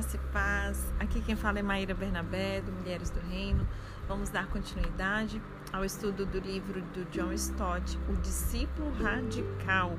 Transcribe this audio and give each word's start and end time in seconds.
Graça 0.00 0.16
e 0.16 0.32
paz. 0.32 0.92
Aqui 0.98 1.20
quem 1.20 1.36
fala 1.36 1.58
é 1.58 1.62
Maíra 1.62 1.92
Bernabé, 1.92 2.62
do 2.62 2.72
Mulheres 2.72 3.10
do 3.10 3.20
Reino. 3.20 3.68
Vamos 4.08 4.30
dar 4.30 4.46
continuidade 4.46 5.42
ao 5.70 5.84
estudo 5.84 6.24
do 6.24 6.38
livro 6.38 6.80
do 6.80 7.04
John 7.10 7.30
Stott, 7.34 7.98
O 8.08 8.14
Discípulo 8.14 8.90
Radical. 8.94 9.98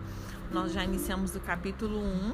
Nós 0.52 0.74
já 0.74 0.84
iniciamos 0.84 1.36
o 1.36 1.40
capítulo 1.40 2.00
1, 2.00 2.34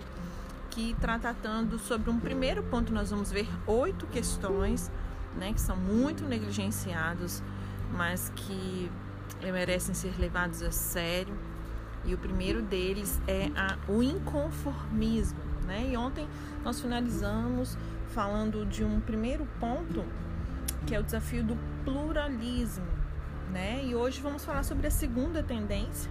que 0.69 0.91
está 0.91 1.19
tratando 1.19 1.77
sobre 1.77 2.09
um 2.09 2.17
primeiro 2.17 2.63
ponto. 2.63 2.93
Nós 2.93 3.09
vamos 3.09 3.33
ver 3.33 3.49
oito 3.65 4.07
questões, 4.07 4.89
né, 5.35 5.51
que 5.51 5.59
são 5.59 5.75
muito 5.75 6.23
negligenciados, 6.23 7.43
mas 7.91 8.31
que 8.33 8.89
merecem 9.43 9.93
ser 9.93 10.17
levados 10.17 10.63
a 10.63 10.71
sério. 10.71 11.37
E 12.05 12.13
o 12.13 12.17
primeiro 12.17 12.61
deles 12.61 13.19
é 13.27 13.51
a, 13.57 13.77
o 13.91 14.01
inconformismo. 14.01 15.46
Né? 15.67 15.89
E 15.91 15.97
ontem 15.97 16.27
nós 16.63 16.79
finalizamos 16.79 17.77
falando 18.07 18.65
de 18.65 18.83
um 18.83 18.99
primeiro 18.99 19.47
ponto 19.59 20.03
que 20.85 20.95
é 20.95 20.99
o 20.99 21.03
desafio 21.03 21.43
do 21.43 21.57
pluralismo, 21.83 22.85
né? 23.51 23.83
E 23.83 23.93
hoje 23.93 24.21
vamos 24.21 24.45
falar 24.45 24.63
sobre 24.63 24.87
a 24.87 24.91
segunda 24.91 25.43
tendência. 25.43 26.09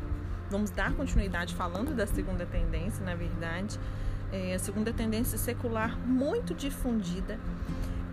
Vamos 0.51 0.71
dar 0.71 0.93
continuidade 0.93 1.55
falando 1.55 1.97
da 1.97 2.07
segunda 2.07 2.45
tendência, 2.45 3.03
na 3.03 3.15
verdade. 3.15 3.81
É 4.31 4.55
a 4.55 4.59
segunda 4.59 4.93
tendência 4.93 5.39
secular 5.39 5.99
muito 6.07 6.53
difundida 6.53 7.39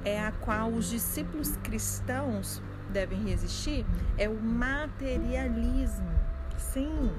é 0.05 0.19
a 0.19 0.31
qual 0.31 0.69
os 0.69 0.89
discípulos 0.89 1.55
cristãos 1.63 2.61
devem 2.91 3.23
resistir 3.23 3.85
é 4.17 4.27
o 4.29 4.39
materialismo. 4.39 6.12
Sim, 6.57 7.11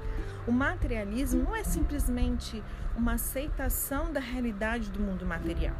o 0.46 0.52
materialismo 0.52 1.42
não 1.42 1.56
é 1.56 1.64
simplesmente 1.64 2.62
uma 2.96 3.14
aceitação 3.14 4.12
da 4.12 4.20
realidade 4.20 4.91
do 4.91 5.00
mundo 5.00 5.24
material. 5.24 5.74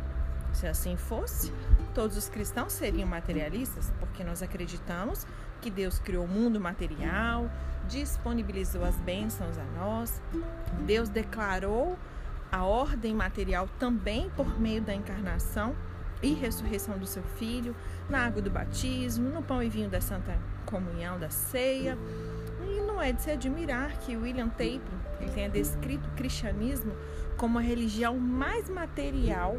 Se 0.53 0.67
assim 0.67 0.97
fosse, 0.97 1.53
todos 1.95 2.17
os 2.17 2.29
cristãos 2.29 2.73
seriam 2.73 3.09
materialistas, 3.09 3.93
porque 3.99 4.23
nós 4.23 4.43
acreditamos 4.43 5.27
que 5.61 5.71
Deus 5.71 5.99
criou 5.99 6.25
o 6.25 6.29
mundo 6.29 6.61
material, 6.61 7.51
disponibilizou 7.89 8.85
as 8.85 8.95
bênçãos 8.97 9.59
a 9.59 9.65
nós, 9.79 10.23
Deus 10.87 11.09
declarou 11.09 11.99
a 12.53 12.63
ordem 12.63 13.15
material 13.15 13.69
também 13.79 14.31
por 14.31 14.61
meio 14.61 14.81
da 14.81 14.95
encarnação 14.95 15.75
e 16.23 16.33
ressurreição 16.33 16.97
do 16.99 17.07
seu 17.07 17.23
filho, 17.23 17.75
na 18.09 18.25
água 18.25 18.41
do 18.41 18.51
batismo, 18.51 19.29
no 19.29 19.43
pão 19.43 19.63
e 19.63 19.69
vinho 19.69 19.91
da 19.91 20.01
Santa 20.01 20.39
Comunhão 20.65 21.19
da 21.19 21.31
ceia 21.31 21.99
não 22.95 23.03
é 23.03 23.13
de 23.13 23.23
se 23.23 23.31
admirar 23.33 23.99
que 23.99 24.17
William 24.17 24.49
Taylor 24.49 24.87
tenha 25.35 25.51
descrito 25.51 26.09
o 26.09 26.13
cristianismo 26.13 26.95
como 27.37 27.59
a 27.59 27.61
religião 27.61 28.17
mais 28.17 28.71
material 28.71 29.57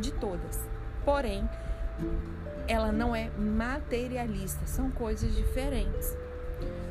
de 0.00 0.10
todas. 0.14 0.58
Porém, 1.04 1.46
ela 2.66 2.90
não 2.90 3.14
é 3.14 3.28
materialista, 3.36 4.66
são 4.66 4.90
coisas 4.90 5.36
diferentes. 5.36 6.16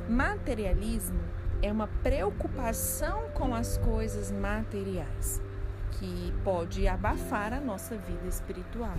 Materialismo 0.08 1.20
é 1.64 1.72
uma 1.72 1.88
preocupação 2.04 3.23
com 3.34 3.56
as 3.56 3.80
coisas 3.80 4.32
materiais, 4.32 5.42
que 5.94 6.32
pode 6.44 6.88
abafar 6.88 7.54
a 7.54 7.59
nossa 7.59 7.98
vida 7.98 8.28
espiritual. 8.28 8.95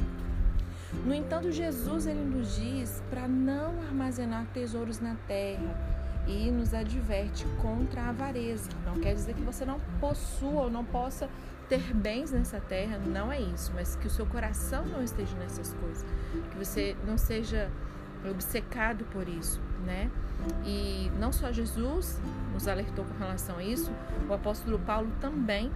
No 1.05 1.15
entanto, 1.15 1.53
Jesus 1.53 2.09
ele 2.09 2.25
nos 2.25 2.57
diz 2.57 3.01
para 3.09 3.29
não 3.29 3.81
armazenar 3.83 4.47
tesouros 4.53 4.99
na 4.99 5.15
terra, 5.29 5.98
e 6.29 6.51
nos 6.51 6.75
adverte 6.75 7.45
contra 7.61 8.03
a 8.03 8.09
avareza. 8.11 8.69
Não 8.85 9.01
quer 9.01 9.15
dizer 9.15 9.35
que 9.35 9.43
você 9.43 9.65
não 9.65 9.81
possua 9.99 10.65
ou 10.65 10.71
não 10.71 10.85
possa 10.85 11.29
ter 11.69 11.93
bens 11.95 12.31
nessa 12.31 12.61
terra, 12.61 12.99
não 12.99 13.33
é 13.33 13.41
isso, 13.41 13.73
mas 13.75 13.97
que 13.97 14.07
o 14.07 14.11
seu 14.11 14.25
coração 14.27 14.85
não 14.87 15.03
esteja 15.03 15.37
nessas 15.37 15.75
coisas, 15.75 16.05
que 16.51 16.57
você 16.57 16.97
não 17.07 17.19
seja 17.19 17.71
obcecado 18.29 19.05
por 19.07 19.29
isso, 19.29 19.61
né? 19.85 20.11
E 20.65 21.11
não 21.19 21.33
só 21.33 21.53
Jesus 21.53 22.21
nos 22.53 22.67
alertou 22.67 23.05
com 23.05 23.19
relação 23.19 23.59
a 23.59 23.63
isso, 23.63 23.93
o 24.29 24.33
apóstolo 24.33 24.79
Paulo 24.79 25.11
também 25.21 25.71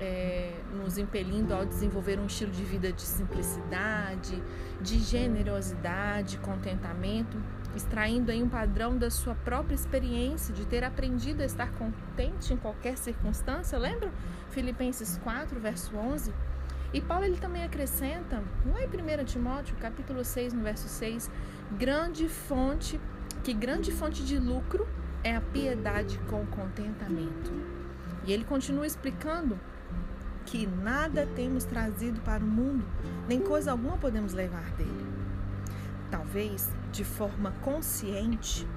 é, 0.00 0.52
nos 0.74 0.98
impelindo 0.98 1.54
ao 1.54 1.64
desenvolver 1.64 2.18
um 2.18 2.26
estilo 2.26 2.50
de 2.50 2.64
vida 2.64 2.92
de 2.92 3.02
simplicidade, 3.02 4.42
de 4.80 4.98
generosidade, 4.98 6.38
contentamento, 6.38 7.38
extraindo 7.74 8.30
aí 8.30 8.42
um 8.42 8.48
padrão 8.48 8.96
da 8.96 9.10
sua 9.10 9.34
própria 9.34 9.74
experiência 9.74 10.54
de 10.54 10.66
ter 10.66 10.84
aprendido 10.84 11.42
a 11.42 11.44
estar 11.44 11.72
contente 11.72 12.52
em 12.52 12.56
qualquer 12.56 12.96
circunstância. 12.96 13.78
Lembra? 13.78 14.10
Filipenses 14.50 15.18
4, 15.22 15.58
verso 15.58 15.96
11. 15.96 16.32
E 16.92 17.00
Paulo 17.00 17.24
ele 17.24 17.38
também 17.38 17.64
acrescenta, 17.64 18.42
lá 18.66 18.82
em 18.82 18.86
1 18.86 19.24
Timóteo, 19.24 19.74
capítulo 19.80 20.22
6, 20.22 20.52
no 20.52 20.62
verso 20.62 20.88
6, 20.88 21.30
grande 21.78 22.28
fonte, 22.28 23.00
que 23.42 23.54
grande 23.54 23.90
fonte 23.90 24.22
de 24.22 24.38
lucro 24.38 24.86
é 25.24 25.34
a 25.34 25.40
piedade 25.40 26.18
com 26.28 26.44
contentamento. 26.46 27.50
E 28.26 28.32
ele 28.32 28.44
continua 28.44 28.86
explicando 28.86 29.58
que 30.44 30.66
nada 30.66 31.26
temos 31.34 31.64
trazido 31.64 32.20
para 32.20 32.44
o 32.44 32.46
mundo, 32.46 32.84
nem 33.26 33.40
coisa 33.40 33.70
alguma 33.70 33.96
podemos 33.96 34.34
levar 34.34 34.70
dele. 34.72 35.11
Talvez, 36.12 36.68
de 36.92 37.04
forma 37.04 37.52
consciente, 37.62 38.68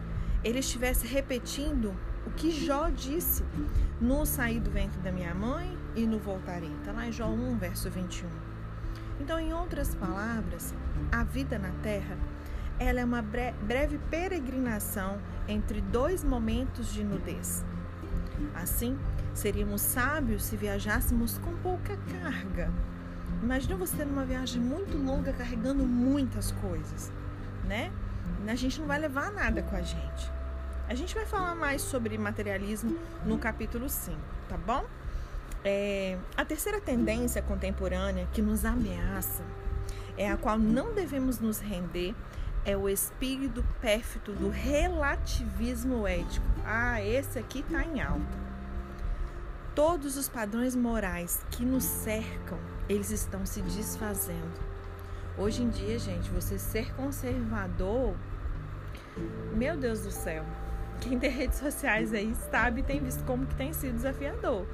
ele 0.42 0.60
estivesse 0.60 1.06
repetindo 1.06 1.94
o 2.26 2.32
que 2.32 2.50
Jó 2.50 2.90
disse 2.90 3.44
no 4.00 4.26
sair 4.26 4.62
do 4.62 4.72
ventre 4.72 4.98
da 5.02 5.12
minha 5.12 5.36
mãe 5.36 5.78
e 5.98 6.08
no 6.08 6.18
voltarei. 6.18 6.72
Está 6.80 6.94
lá 6.94 7.06
em 7.06 7.12
Jó 7.12 7.28
1, 7.28 7.58
verso 7.58 7.92
21. 7.92 8.30
Então, 9.20 9.38
em 9.38 9.54
outras 9.54 9.94
palavras, 9.96 10.74
a 11.12 11.26
vida 11.26 11.60
na 11.60 11.72
terra 11.84 12.18
ela 12.80 13.02
é 13.02 13.06
uma 13.06 13.22
breve 13.22 13.98
peregrinação 14.10 15.20
entre 15.46 15.82
dois 15.82 16.24
momentos 16.24 16.94
de 16.94 17.04
nudez. 17.04 17.66
Assim, 18.54 18.98
seríamos 19.34 19.82
sábios 19.82 20.46
se 20.46 20.56
viajássemos 20.56 21.38
com 21.40 21.54
pouca 21.58 21.98
carga. 22.22 22.72
Imagina 23.44 23.76
você 23.76 24.06
numa 24.06 24.24
viagem 24.24 24.62
muito 24.62 24.98
longa 24.98 25.34
carregando 25.34 25.84
muitas 25.84 26.52
coisas 26.54 27.12
né? 27.66 27.92
A 28.48 28.56
gente 28.56 28.80
não 28.80 28.88
vai 28.88 29.00
levar 29.00 29.32
nada 29.32 29.62
com 29.64 29.76
a 29.76 29.82
gente. 29.82 30.32
A 30.88 30.94
gente 30.94 31.16
vai 31.16 31.26
falar 31.26 31.56
mais 31.56 31.82
sobre 31.82 32.18
materialismo 32.18 32.98
no 33.26 33.38
capítulo 33.40 33.90
5, 33.90 34.18
tá 34.48 34.58
bom? 34.58 34.86
É, 35.64 36.16
a 36.38 36.46
terceira 36.46 36.80
tendência 36.80 37.42
contemporânea 37.42 38.28
que 38.32 38.42
nos 38.42 38.64
ameaça, 38.64 39.44
é 40.16 40.30
a 40.30 40.38
qual 40.38 40.60
não 40.60 40.94
devemos 40.94 41.40
nos 41.40 41.60
render, 41.60 42.14
é 42.64 42.78
o 42.78 42.88
espírito 42.88 43.66
pérfido 43.82 44.34
do 44.34 44.50
relativismo 44.50 46.08
ético. 46.08 46.46
Ah, 46.64 47.02
esse 47.02 47.40
aqui 47.40 47.60
está 47.60 47.84
em 47.84 48.02
alta. 48.02 48.46
Todos 49.74 50.18
os 50.18 50.30
padrões 50.30 50.76
morais 50.76 51.44
que 51.52 51.66
nos 51.66 51.84
cercam, 51.84 52.58
eles 52.88 53.10
estão 53.10 53.46
se 53.46 53.62
desfazendo. 53.62 54.75
Hoje 55.38 55.64
em 55.64 55.70
dia, 55.70 56.00
gente, 56.00 56.30
você 56.30 56.58
ser 56.58 56.94
conservador, 56.96 58.16
meu 59.54 59.76
Deus 59.76 60.00
do 60.02 60.12
céu. 60.12 60.46
Quem 61.02 61.20
tem 61.20 61.30
redes 61.30 61.60
sociais 61.60 62.14
aí 62.14 62.34
sabe 62.50 62.82
tem 62.82 63.02
visto 63.02 63.22
como 63.26 63.46
que 63.46 63.54
tem 63.56 63.74
sido 63.74 63.96
desafiador, 63.96 64.66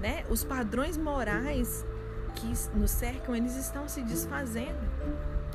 né? 0.00 0.22
Os 0.28 0.44
padrões 0.44 0.98
morais 0.98 1.86
que 2.34 2.52
nos 2.76 2.90
cercam, 2.90 3.34
eles 3.34 3.56
estão 3.56 3.88
se 3.88 4.02
desfazendo. 4.02 4.78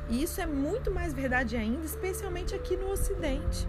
E 0.08 0.20
isso 0.20 0.40
é 0.40 0.46
muito 0.46 0.90
mais 0.90 1.12
verdade 1.12 1.56
ainda, 1.56 1.86
especialmente 1.86 2.52
aqui 2.52 2.76
no 2.76 2.90
ocidente. 2.90 3.68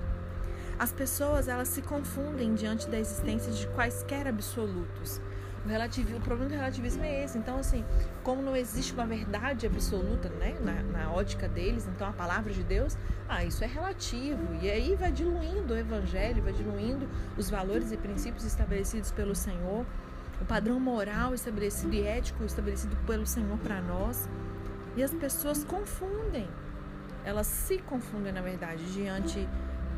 As 0.79 0.91
pessoas, 0.91 1.47
elas 1.47 1.67
se 1.67 1.83
confundem 1.83 2.55
diante 2.55 2.89
da 2.89 2.99
existência 2.99 3.51
de 3.51 3.67
quaisquer 3.67 4.27
absolutos. 4.27 5.21
O, 5.65 5.67
relativismo, 5.67 6.17
o 6.17 6.21
problema 6.21 6.49
do 6.49 6.55
relativismo 6.55 7.03
é 7.03 7.23
esse. 7.23 7.37
Então, 7.37 7.57
assim, 7.57 7.85
como 8.23 8.41
não 8.41 8.55
existe 8.55 8.93
uma 8.93 9.05
verdade 9.05 9.65
absoluta, 9.65 10.29
né, 10.29 10.57
na, 10.61 10.81
na 10.81 11.11
ótica 11.11 11.47
deles, 11.47 11.87
então 11.87 12.07
a 12.07 12.13
palavra 12.13 12.51
de 12.51 12.63
Deus, 12.63 12.97
ah, 13.29 13.43
isso 13.45 13.63
é 13.63 13.67
relativo. 13.67 14.55
E 14.61 14.69
aí 14.69 14.95
vai 14.95 15.11
diluindo 15.11 15.73
o 15.73 15.77
evangelho, 15.77 16.41
vai 16.41 16.53
diluindo 16.53 17.07
os 17.37 17.49
valores 17.49 17.91
e 17.91 17.97
princípios 17.97 18.43
estabelecidos 18.43 19.11
pelo 19.11 19.35
Senhor, 19.35 19.85
o 20.41 20.45
padrão 20.45 20.79
moral 20.79 21.35
estabelecido 21.35 21.93
e 21.93 22.01
ético 22.01 22.43
estabelecido 22.43 22.95
pelo 23.05 23.27
Senhor 23.27 23.57
para 23.59 23.79
nós. 23.81 24.27
E 24.95 25.03
as 25.03 25.13
pessoas 25.13 25.63
confundem. 25.63 26.49
Elas 27.23 27.45
se 27.45 27.77
confundem, 27.77 28.33
na 28.33 28.41
verdade, 28.41 28.83
diante 28.91 29.47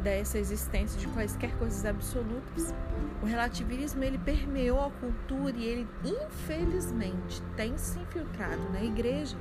dessa 0.03 0.37
existência 0.37 0.99
de 0.99 1.07
quaisquer 1.07 1.55
coisas 1.57 1.85
absolutas. 1.85 2.73
O 3.21 3.25
relativismo 3.25 4.03
ele 4.03 4.17
permeou 4.17 4.85
a 4.85 4.91
cultura 4.91 5.55
e 5.55 5.65
ele 5.65 5.87
infelizmente 6.03 7.41
tem 7.55 7.77
se 7.77 7.97
infiltrado 7.99 8.61
na 8.71 8.83
igreja. 8.83 9.37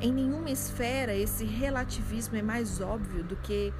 Em 0.00 0.12
nenhuma 0.12 0.50
esfera 0.50 1.14
esse 1.14 1.44
relativismo 1.44 2.36
é 2.36 2.42
mais 2.42 2.80
óbvio 2.80 3.24
do 3.24 3.36
que 3.36 3.72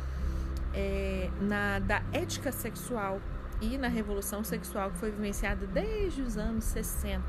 é, 0.73 1.29
na 1.41 1.79
da 1.81 2.03
ética 2.13 2.51
sexual 2.51 3.21
e 3.61 3.77
na 3.77 3.89
revolução 3.89 4.43
sexual 4.43 4.91
que 4.91 4.99
foi 4.99 5.11
vivenciada 5.11 5.67
desde 5.67 6.23
os 6.23 6.37
anos 6.37 6.65
60. 6.65 7.23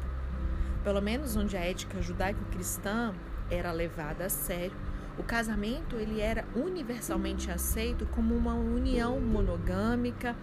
pelo 0.83 1.01
menos 1.01 1.35
onde 1.35 1.55
a 1.55 1.61
ética 1.61 2.01
judaico-cristã 2.01 3.13
era 3.49 3.71
levada 3.71 4.25
a 4.25 4.29
sério, 4.29 4.75
o 5.17 5.23
casamento 5.23 5.95
ele 5.95 6.19
era 6.19 6.45
universalmente 6.55 7.51
aceito 7.51 8.05
como 8.07 8.35
uma 8.35 8.53
união 8.53 9.19
monogâmica, 9.19 10.35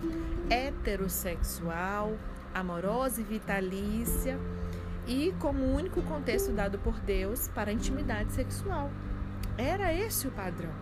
heterossexual, 0.49 2.17
amorosa 2.55 3.21
e 3.21 3.25
vitalícia 3.25 4.39
e 5.07 5.35
como 5.41 5.65
o 5.65 5.75
único 5.75 6.03
contexto 6.03 6.53
dado 6.53 6.79
por 6.79 6.99
Deus 7.01 7.49
para 7.49 7.71
a 7.71 7.75
intimidade 7.75 8.33
sexual. 8.33 8.91
Era 9.59 9.93
esse 9.93 10.29
o 10.29 10.31
padrão. 10.31 10.73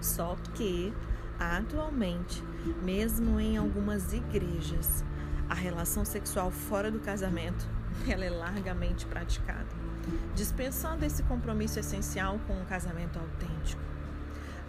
Só 0.00 0.36
que, 0.54 0.92
atualmente, 1.38 2.42
mesmo 2.82 3.38
em 3.38 3.58
algumas 3.58 4.14
igrejas, 4.14 5.04
a 5.48 5.54
relação 5.54 6.04
sexual 6.04 6.50
fora 6.50 6.90
do 6.90 7.00
casamento 7.00 7.68
ela 8.08 8.24
é 8.24 8.30
largamente 8.30 9.06
praticada, 9.06 9.68
dispensando 10.34 11.04
esse 11.04 11.22
compromisso 11.22 11.78
essencial 11.78 12.38
com 12.46 12.54
um 12.54 12.64
casamento 12.64 13.18
autêntico. 13.18 13.82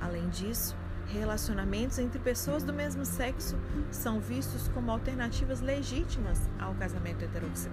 Além 0.01 0.27
disso, 0.29 0.75
relacionamentos 1.07 1.99
entre 1.99 2.19
pessoas 2.19 2.63
do 2.63 2.73
mesmo 2.73 3.05
sexo 3.05 3.57
são 3.91 4.19
vistos 4.19 4.67
como 4.69 4.91
alternativas 4.91 5.61
legítimas 5.61 6.39
ao 6.59 6.73
casamento 6.75 7.25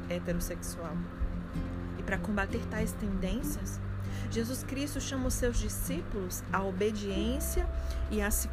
heterossexual. 0.09 0.97
E 1.99 2.03
para 2.03 2.19
combater 2.19 2.65
tais 2.71 2.93
tendências, 2.93 3.81
Jesus 4.31 4.63
Cristo 4.63 5.01
chama 5.01 5.29
os 5.29 5.35
seus 5.35 5.59
discípulos 5.59 6.43
à 6.53 6.63
obediência 6.63 7.69
e 8.11 8.23
a 8.23 8.31
se 8.31 8.49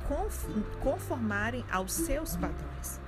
conformarem 0.81 1.63
aos 1.71 1.93
seus 1.93 2.35
padrões. 2.35 2.98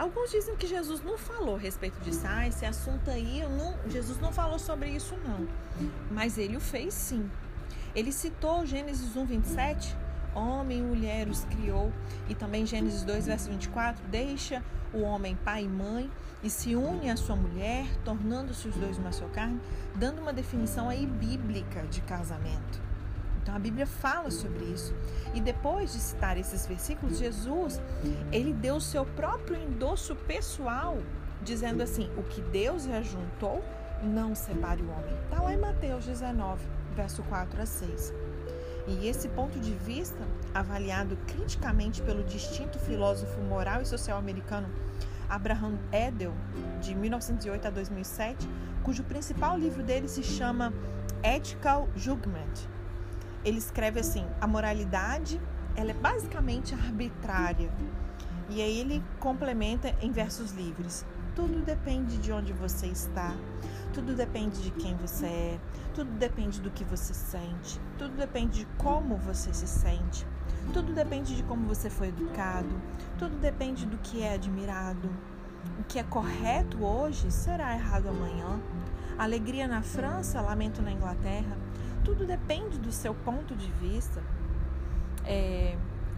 Alguns 0.00 0.30
dizem 0.30 0.56
que 0.56 0.66
Jesus 0.66 1.02
não 1.04 1.18
falou 1.18 1.56
a 1.56 1.58
respeito 1.58 2.00
disso. 2.00 2.22
Ah, 2.26 2.48
esse 2.48 2.64
assunto 2.64 3.10
aí, 3.10 3.46
não, 3.46 3.74
Jesus 3.86 4.18
não 4.18 4.32
falou 4.32 4.58
sobre 4.58 4.88
isso, 4.88 5.14
não. 5.28 5.46
Mas 6.10 6.38
ele 6.38 6.56
o 6.56 6.60
fez 6.60 6.94
sim. 6.94 7.30
Ele 7.94 8.10
citou 8.10 8.64
Gênesis 8.64 9.14
1, 9.14 9.26
27 9.26 9.94
homem 10.34 10.78
e 10.78 10.82
mulher 10.82 11.28
os 11.28 11.44
criou. 11.44 11.92
E 12.30 12.34
também 12.34 12.64
Gênesis 12.64 13.02
2, 13.02 13.26
verso 13.26 13.50
24, 13.50 14.02
deixa 14.08 14.64
o 14.94 15.02
homem 15.02 15.36
pai 15.44 15.64
e 15.64 15.68
mãe 15.68 16.10
e 16.42 16.48
se 16.48 16.74
une 16.74 17.10
à 17.10 17.16
sua 17.18 17.36
mulher, 17.36 17.86
tornando-se 18.02 18.68
os 18.68 18.76
dois 18.76 18.96
uma 18.96 19.12
só 19.12 19.26
carne, 19.26 19.60
dando 19.96 20.22
uma 20.22 20.32
definição 20.32 20.88
aí 20.88 21.06
bíblica 21.06 21.82
de 21.82 22.00
casamento. 22.00 22.89
Então 23.50 23.56
a 23.56 23.62
Bíblia 23.62 23.86
fala 23.86 24.30
sobre 24.30 24.64
isso. 24.66 24.94
E 25.34 25.40
depois 25.40 25.92
de 25.92 25.98
citar 25.98 26.38
esses 26.38 26.66
versículos, 26.66 27.18
Jesus, 27.18 27.80
ele 28.30 28.52
deu 28.52 28.76
o 28.76 28.80
seu 28.80 29.04
próprio 29.04 29.56
endosso 29.56 30.14
pessoal, 30.14 30.98
dizendo 31.42 31.82
assim: 31.82 32.08
"O 32.16 32.22
que 32.22 32.40
Deus 32.40 32.86
ajuntou, 32.86 33.64
não 34.04 34.36
separe 34.36 34.82
o 34.82 34.88
homem". 34.88 35.16
Está 35.24 35.42
lá 35.42 35.52
em 35.52 35.58
Mateus 35.58 36.04
19, 36.04 36.62
verso 36.94 37.24
4 37.24 37.60
a 37.60 37.66
6. 37.66 38.14
E 38.86 39.08
esse 39.08 39.28
ponto 39.30 39.58
de 39.58 39.72
vista, 39.72 40.24
avaliado 40.54 41.18
criticamente 41.26 42.00
pelo 42.02 42.22
distinto 42.22 42.78
filósofo 42.78 43.40
moral 43.40 43.82
e 43.82 43.84
social 43.84 44.16
americano 44.16 44.68
Abraham 45.28 45.76
Edel, 45.92 46.34
de 46.80 46.94
1908 46.94 47.66
a 47.66 47.70
2007, 47.70 48.48
cujo 48.84 49.02
principal 49.02 49.58
livro 49.58 49.82
dele 49.82 50.06
se 50.08 50.22
chama 50.22 50.72
Ethical 51.24 51.88
Judgment. 51.96 52.79
Ele 53.44 53.58
escreve 53.58 54.00
assim: 54.00 54.26
a 54.40 54.46
moralidade 54.46 55.40
ela 55.76 55.90
é 55.90 55.94
basicamente 55.94 56.74
arbitrária. 56.74 57.70
E 58.48 58.60
aí 58.60 58.78
ele 58.80 59.02
complementa 59.18 59.94
em 60.00 60.10
versos 60.10 60.52
livres: 60.52 61.06
tudo 61.34 61.64
depende 61.64 62.18
de 62.18 62.32
onde 62.32 62.52
você 62.52 62.86
está, 62.86 63.34
tudo 63.92 64.14
depende 64.14 64.62
de 64.62 64.70
quem 64.72 64.96
você 64.96 65.26
é, 65.26 65.58
tudo 65.94 66.10
depende 66.12 66.60
do 66.60 66.70
que 66.70 66.84
você 66.84 67.14
sente, 67.14 67.80
tudo 67.96 68.16
depende 68.16 68.60
de 68.60 68.66
como 68.76 69.16
você 69.16 69.52
se 69.54 69.66
sente, 69.66 70.26
tudo 70.72 70.92
depende 70.92 71.36
de 71.36 71.42
como 71.44 71.66
você 71.66 71.88
foi 71.88 72.08
educado, 72.08 72.74
tudo 73.18 73.36
depende 73.36 73.86
do 73.86 73.98
que 73.98 74.22
é 74.22 74.34
admirado. 74.34 75.08
O 75.78 75.84
que 75.84 75.98
é 75.98 76.02
correto 76.02 76.82
hoje 76.84 77.30
será 77.30 77.74
errado 77.74 78.08
amanhã. 78.08 78.60
Alegria 79.18 79.68
na 79.68 79.82
França, 79.82 80.40
lamento 80.40 80.80
na 80.80 80.92
Inglaterra. 80.92 81.56
Tudo 82.04 82.26
depende 82.26 82.78
do 82.78 82.92
seu 82.92 83.14
ponto 83.14 83.54
de 83.54 83.70
vista. 83.72 84.22
É, 85.24 85.76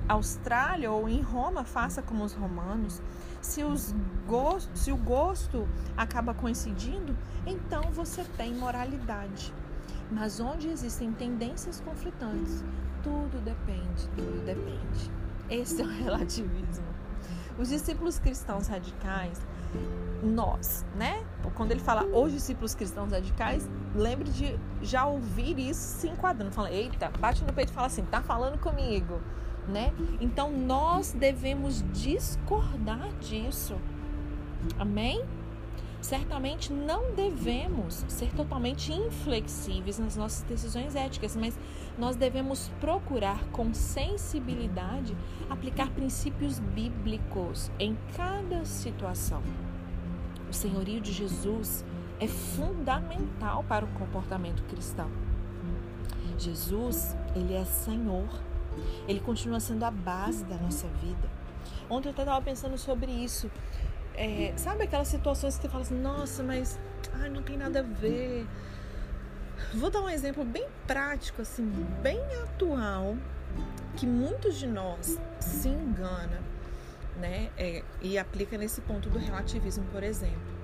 Austrália 0.08 0.90
ou 0.90 1.08
em 1.08 1.20
Roma, 1.20 1.64
faça 1.64 2.02
como 2.02 2.24
os 2.24 2.32
romanos. 2.32 3.00
Se, 3.40 3.62
os 3.64 3.94
gosto, 4.26 4.76
se 4.76 4.92
o 4.92 4.96
gosto 4.96 5.68
acaba 5.96 6.34
coincidindo, 6.34 7.16
então 7.46 7.82
você 7.90 8.24
tem 8.36 8.54
moralidade. 8.54 9.52
Mas 10.10 10.40
onde 10.40 10.68
existem 10.68 11.12
tendências 11.12 11.80
conflitantes, 11.80 12.62
tudo 13.02 13.42
depende, 13.42 14.08
tudo 14.14 14.44
depende. 14.44 15.10
Esse 15.48 15.82
é 15.82 15.84
o 15.84 15.88
relativismo. 16.04 16.86
Os 17.58 17.68
discípulos 17.68 18.18
cristãos 18.18 18.68
radicais, 18.68 19.40
nós, 20.22 20.84
né? 20.96 21.24
Quando 21.54 21.72
ele 21.72 21.80
fala 21.80 22.04
os 22.04 22.32
discípulos 22.32 22.74
cristãos 22.74 23.10
radicais, 23.10 23.68
lembre 23.94 24.30
de 24.30 24.58
já 24.80 25.04
ouvir 25.04 25.58
isso 25.58 26.00
se 26.00 26.08
enquadrando. 26.08 26.52
Fala, 26.52 26.70
eita, 26.70 27.10
bate 27.18 27.44
no 27.44 27.52
peito 27.52 27.70
e 27.70 27.74
fala 27.74 27.88
assim, 27.88 28.04
tá 28.04 28.22
falando 28.22 28.58
comigo 28.58 29.20
né? 29.68 29.92
Então 30.20 30.50
nós 30.50 31.12
devemos 31.12 31.84
discordar 31.92 33.08
disso. 33.20 33.76
Amém? 34.78 35.24
Certamente 36.02 36.70
não 36.70 37.14
devemos 37.14 38.04
ser 38.08 38.30
totalmente 38.34 38.92
inflexíveis 38.92 39.98
nas 39.98 40.16
nossas 40.16 40.42
decisões 40.42 40.94
éticas, 40.94 41.34
mas 41.34 41.58
nós 41.96 42.16
devemos 42.16 42.70
procurar 42.80 43.42
com 43.48 43.72
sensibilidade 43.72 45.16
aplicar 45.48 45.88
princípios 45.90 46.58
bíblicos 46.58 47.70
em 47.78 47.96
cada 48.14 48.64
situação. 48.66 49.42
O 50.50 50.52
senhorio 50.52 51.00
de 51.00 51.12
Jesus 51.12 51.84
é 52.20 52.28
fundamental 52.28 53.64
para 53.64 53.84
o 53.84 53.88
comportamento 53.88 54.62
cristão. 54.64 55.10
Jesus, 56.36 57.16
ele 57.34 57.54
é 57.54 57.64
Senhor 57.64 58.28
ele 59.06 59.20
continua 59.20 59.60
sendo 59.60 59.84
a 59.84 59.90
base 59.90 60.44
da 60.44 60.56
nossa 60.56 60.86
vida. 61.02 61.30
Ontem 61.88 62.08
eu 62.08 62.12
estava 62.12 62.40
pensando 62.40 62.78
sobre 62.78 63.10
isso. 63.10 63.50
É, 64.14 64.52
sabe 64.56 64.84
aquelas 64.84 65.08
situações 65.08 65.56
que 65.56 65.62
você 65.62 65.68
fala 65.68 65.82
assim, 65.82 66.00
nossa, 66.00 66.42
mas 66.42 66.78
ai, 67.14 67.28
não 67.28 67.42
tem 67.42 67.56
nada 67.56 67.80
a 67.80 67.82
ver. 67.82 68.46
Vou 69.74 69.90
dar 69.90 70.00
um 70.00 70.08
exemplo 70.08 70.44
bem 70.44 70.66
prático, 70.86 71.42
assim, 71.42 71.64
bem 72.02 72.20
atual, 72.42 73.16
que 73.96 74.06
muitos 74.06 74.58
de 74.58 74.66
nós 74.66 75.18
se 75.40 75.68
engana, 75.68 76.40
né? 77.20 77.50
É, 77.56 77.82
e 78.00 78.18
aplica 78.18 78.58
nesse 78.58 78.80
ponto 78.80 79.08
do 79.08 79.18
relativismo, 79.18 79.84
por 79.92 80.02
exemplo 80.02 80.62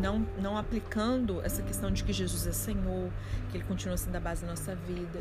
não, 0.00 0.26
não 0.40 0.56
aplicando 0.56 1.40
essa 1.42 1.62
questão 1.62 1.90
de 1.90 2.04
que 2.04 2.12
Jesus 2.12 2.46
é 2.46 2.52
Senhor, 2.52 3.10
que 3.50 3.56
Ele 3.56 3.64
continua 3.64 3.96
sendo 3.96 4.16
a 4.16 4.20
base 4.20 4.42
da 4.42 4.50
nossa 4.50 4.74
vida. 4.74 5.18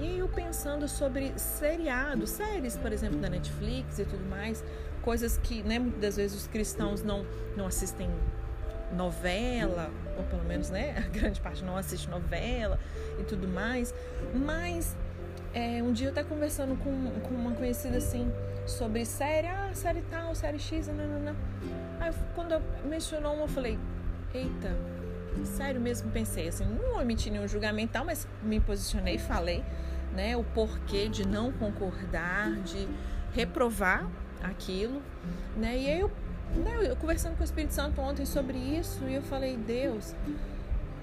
E 0.00 0.18
eu 0.18 0.28
pensando 0.28 0.86
sobre 0.88 1.32
seriados, 1.38 2.30
séries, 2.30 2.76
por 2.76 2.92
exemplo, 2.92 3.18
da 3.18 3.28
Netflix 3.28 3.98
e 3.98 4.04
tudo 4.04 4.24
mais, 4.28 4.62
coisas 5.02 5.38
que 5.38 5.62
né, 5.62 5.78
muitas 5.78 6.16
vezes 6.16 6.36
os 6.36 6.46
cristãos 6.46 7.02
não, 7.02 7.26
não 7.56 7.66
assistem 7.66 8.08
novela, 8.92 9.90
ou 10.16 10.24
pelo 10.24 10.44
menos 10.44 10.70
né, 10.70 10.94
a 10.98 11.08
grande 11.08 11.40
parte 11.40 11.64
não 11.64 11.76
assiste 11.76 12.08
novela 12.08 12.78
e 13.18 13.24
tudo 13.24 13.48
mais, 13.48 13.94
mas 14.34 14.96
é, 15.54 15.82
um 15.82 15.92
dia 15.92 16.06
eu 16.06 16.10
estava 16.10 16.28
conversando 16.28 16.76
com, 16.76 17.10
com 17.20 17.34
uma 17.34 17.52
conhecida 17.52 17.98
assim 17.98 18.30
sobre 18.66 19.04
série, 19.04 19.48
ah, 19.48 19.70
série 19.74 20.02
tal, 20.02 20.34
série 20.34 20.58
X, 20.58 20.88
não. 20.88 21.36
Aí 22.00 22.12
quando 22.34 22.62
mencionou 22.84 23.34
uma, 23.34 23.44
eu 23.44 23.48
falei, 23.48 23.78
eita, 24.32 24.76
sério 25.44 25.80
mesmo 25.80 26.10
pensei 26.10 26.48
assim, 26.48 26.64
não 26.64 27.00
emiti 27.00 27.30
nenhum 27.30 27.48
julgamento 27.48 27.94
tal, 27.94 28.04
mas 28.04 28.26
me 28.42 28.60
posicionei, 28.60 29.18
falei, 29.18 29.64
né, 30.14 30.36
o 30.36 30.44
porquê 30.44 31.08
de 31.08 31.26
não 31.26 31.50
concordar, 31.52 32.52
de 32.60 32.88
reprovar 33.32 34.08
aquilo, 34.42 35.02
né? 35.56 35.76
E 35.78 35.88
aí 35.88 36.00
eu, 36.00 36.10
né, 36.56 36.90
eu 36.90 36.96
conversando 36.96 37.36
com 37.36 37.42
o 37.42 37.44
Espírito 37.44 37.72
Santo 37.72 38.00
ontem 38.00 38.26
sobre 38.26 38.58
isso, 38.58 39.04
e 39.04 39.14
eu 39.14 39.22
falei, 39.22 39.56
Deus, 39.56 40.14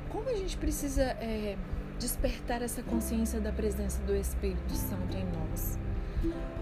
como 0.10 0.30
a 0.30 0.34
gente 0.34 0.58
precisa 0.58 1.04
é, 1.04 1.58
despertar 1.98 2.62
essa 2.62 2.82
consciência 2.84 3.40
da 3.40 3.52
presença 3.52 4.02
do 4.04 4.16
Espírito 4.16 4.74
Santo 4.74 5.16
em 5.16 5.26
nós? 5.26 5.78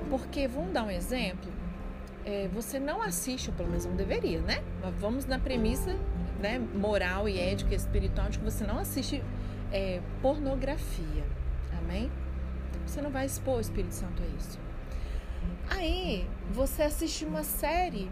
Porque, 0.10 0.48
vamos 0.48 0.72
dar 0.72 0.84
um 0.84 0.92
exemplo, 0.92 1.52
é, 2.26 2.48
você 2.54 2.80
não 2.80 3.02
assiste, 3.02 3.50
ou 3.50 3.56
pelo 3.56 3.70
menos 3.70 3.86
não 3.86 3.96
deveria, 3.96 4.40
né? 4.42 4.64
Mas 4.82 4.94
vamos 4.96 5.26
na 5.26 5.40
premissa 5.40 5.96
né, 6.40 6.60
moral 6.60 7.28
e 7.28 7.40
ética 7.40 7.74
e 7.74 7.78
espiritual 7.78 8.30
de 8.30 8.40
que 8.40 8.46
você 8.46 8.66
não 8.66 8.78
assiste 8.80 9.24
é, 9.72 10.02
pornografia. 10.22 11.24
Amém? 11.80 12.12
Você 12.86 13.02
não 13.02 13.10
vai 13.10 13.26
expor 13.26 13.58
o 13.58 13.62
Espírito 13.62 13.94
Santo 13.94 14.22
a 14.22 14.26
isso. 14.38 14.60
Aí, 15.70 16.28
você 16.52 16.84
assiste 16.84 17.26
uma 17.26 17.44
série 17.44 18.10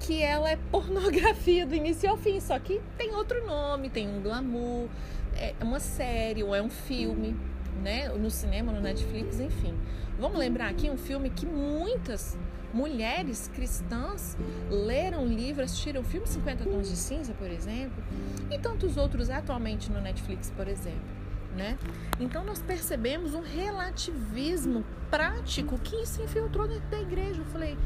que 0.00 0.22
ela 0.22 0.50
é 0.50 0.56
pornografia 0.70 1.66
do 1.66 1.74
início 1.74 2.10
ao 2.10 2.16
fim, 2.16 2.40
só 2.40 2.58
que 2.58 2.80
tem 2.96 3.14
outro 3.14 3.46
nome, 3.46 3.88
tem 3.88 4.08
um 4.08 4.20
glamour, 4.20 4.88
é 5.34 5.54
uma 5.60 5.78
série 5.78 6.42
ou 6.42 6.54
é 6.54 6.62
um 6.62 6.70
filme, 6.70 7.36
né? 7.82 8.08
No 8.08 8.30
cinema, 8.30 8.72
no 8.72 8.80
Netflix, 8.80 9.38
enfim. 9.38 9.74
Vamos 10.18 10.38
lembrar 10.38 10.68
aqui 10.68 10.90
um 10.90 10.96
filme 10.96 11.30
que 11.30 11.46
muitas 11.46 12.36
mulheres 12.72 13.48
cristãs 13.54 14.36
leram 14.70 15.26
livros, 15.26 15.70
assistiram 15.70 16.00
o 16.00 16.04
filme 16.04 16.26
50 16.26 16.64
Tons 16.64 16.88
de 16.88 16.96
Cinza, 16.96 17.34
por 17.34 17.50
exemplo, 17.50 18.02
e 18.50 18.58
tantos 18.58 18.96
outros 18.96 19.30
atualmente 19.30 19.90
no 19.90 20.00
Netflix, 20.00 20.50
por 20.50 20.66
exemplo. 20.66 21.21
Né? 21.56 21.78
Então 22.18 22.44
nós 22.44 22.62
percebemos 22.62 23.34
um 23.34 23.42
relativismo 23.42 24.84
prático 25.10 25.78
que 25.78 26.06
se 26.06 26.22
infiltrou 26.22 26.66
dentro 26.66 26.88
da 26.88 27.00
igreja. 27.00 27.40
Eu 27.40 27.44
falei, 27.46 27.76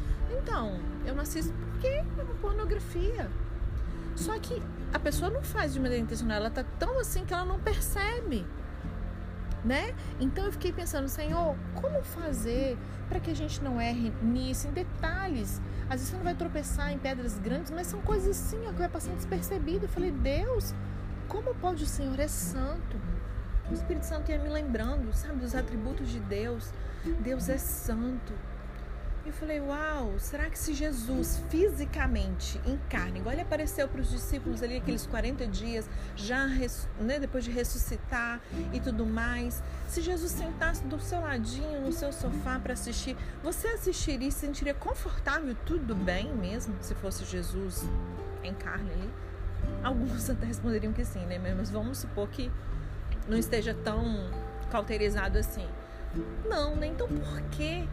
então, 0.40 0.80
eu 1.04 1.14
não 1.14 1.22
assisto 1.22 1.52
porque 1.72 1.88
é 1.88 2.04
uma 2.22 2.34
pornografia. 2.36 3.28
Só 4.14 4.38
que 4.38 4.62
a 4.92 4.98
pessoa 4.98 5.30
não 5.30 5.42
faz 5.42 5.74
de 5.74 5.80
maneira 5.80 6.02
intencional, 6.02 6.38
ela 6.38 6.50
tá 6.50 6.64
tão 6.78 6.98
assim 6.98 7.24
que 7.24 7.34
ela 7.34 7.44
não 7.44 7.58
percebe. 7.58 8.46
Né? 9.64 9.94
Então 10.20 10.44
eu 10.44 10.52
fiquei 10.52 10.72
pensando, 10.72 11.08
Senhor, 11.08 11.56
como 11.74 12.00
fazer 12.04 12.78
para 13.08 13.18
que 13.18 13.32
a 13.32 13.34
gente 13.34 13.60
não 13.62 13.80
erre 13.80 14.12
nisso, 14.22 14.68
em 14.68 14.70
detalhes? 14.70 15.60
Às 15.88 15.96
vezes 15.96 16.08
você 16.08 16.16
não 16.16 16.22
vai 16.22 16.34
tropeçar 16.34 16.92
em 16.92 16.98
pedras 16.98 17.36
grandes, 17.38 17.72
mas 17.72 17.88
são 17.88 18.00
coisas 18.00 18.30
assim, 18.30 18.64
ó, 18.66 18.72
que 18.72 18.78
vai 18.78 18.88
passando 18.88 19.16
despercebido. 19.16 19.86
Eu 19.86 19.88
falei, 19.88 20.12
Deus, 20.12 20.72
como 21.26 21.52
pode 21.56 21.82
o 21.82 21.86
Senhor 21.86 22.18
é 22.20 22.28
santo? 22.28 22.96
O 23.70 23.74
Espírito 23.74 24.06
Santo 24.06 24.30
ia 24.30 24.38
me 24.38 24.48
lembrando, 24.48 25.12
sabe, 25.12 25.40
dos 25.40 25.54
atributos 25.54 26.08
de 26.08 26.20
Deus. 26.20 26.72
Deus 27.20 27.48
é 27.48 27.58
santo. 27.58 28.32
E 29.26 29.28
eu 29.28 29.32
falei, 29.32 29.60
uau, 29.60 30.14
será 30.20 30.48
que 30.48 30.56
se 30.56 30.72
Jesus 30.72 31.42
fisicamente, 31.50 32.60
em 32.64 32.78
carne, 32.88 33.18
igual 33.18 33.32
ele 33.32 33.42
apareceu 33.42 33.88
para 33.88 34.00
os 34.00 34.08
discípulos 34.08 34.62
ali 34.62 34.76
aqueles 34.76 35.04
40 35.04 35.48
dias, 35.48 35.90
já 36.14 36.46
né, 36.46 37.18
depois 37.18 37.44
de 37.44 37.50
ressuscitar 37.50 38.40
e 38.72 38.78
tudo 38.78 39.04
mais, 39.04 39.64
se 39.88 40.00
Jesus 40.00 40.30
sentasse 40.30 40.84
do 40.84 41.00
seu 41.00 41.20
ladinho 41.20 41.80
no 41.80 41.92
seu 41.92 42.12
sofá 42.12 42.60
para 42.60 42.74
assistir, 42.74 43.16
você 43.42 43.66
assistiria 43.66 44.28
e 44.28 44.30
se 44.30 44.38
sentiria 44.38 44.74
confortável, 44.74 45.56
tudo 45.66 45.92
bem 45.96 46.32
mesmo, 46.32 46.76
se 46.80 46.94
fosse 46.94 47.24
Jesus 47.24 47.84
em 48.44 48.54
carne 48.54 48.92
ali? 48.92 49.10
Alguns 49.82 50.30
até 50.30 50.46
responderiam 50.46 50.92
que 50.92 51.04
sim, 51.04 51.26
né? 51.26 51.36
Mas 51.56 51.68
vamos 51.68 51.98
supor 51.98 52.28
que 52.28 52.48
não 53.28 53.38
esteja 53.38 53.74
tão 53.74 54.30
cauterizado 54.70 55.38
assim. 55.38 55.66
Não, 56.48 56.76
né? 56.76 56.86
Então 56.86 57.08
por 57.08 57.42
que 57.50 57.88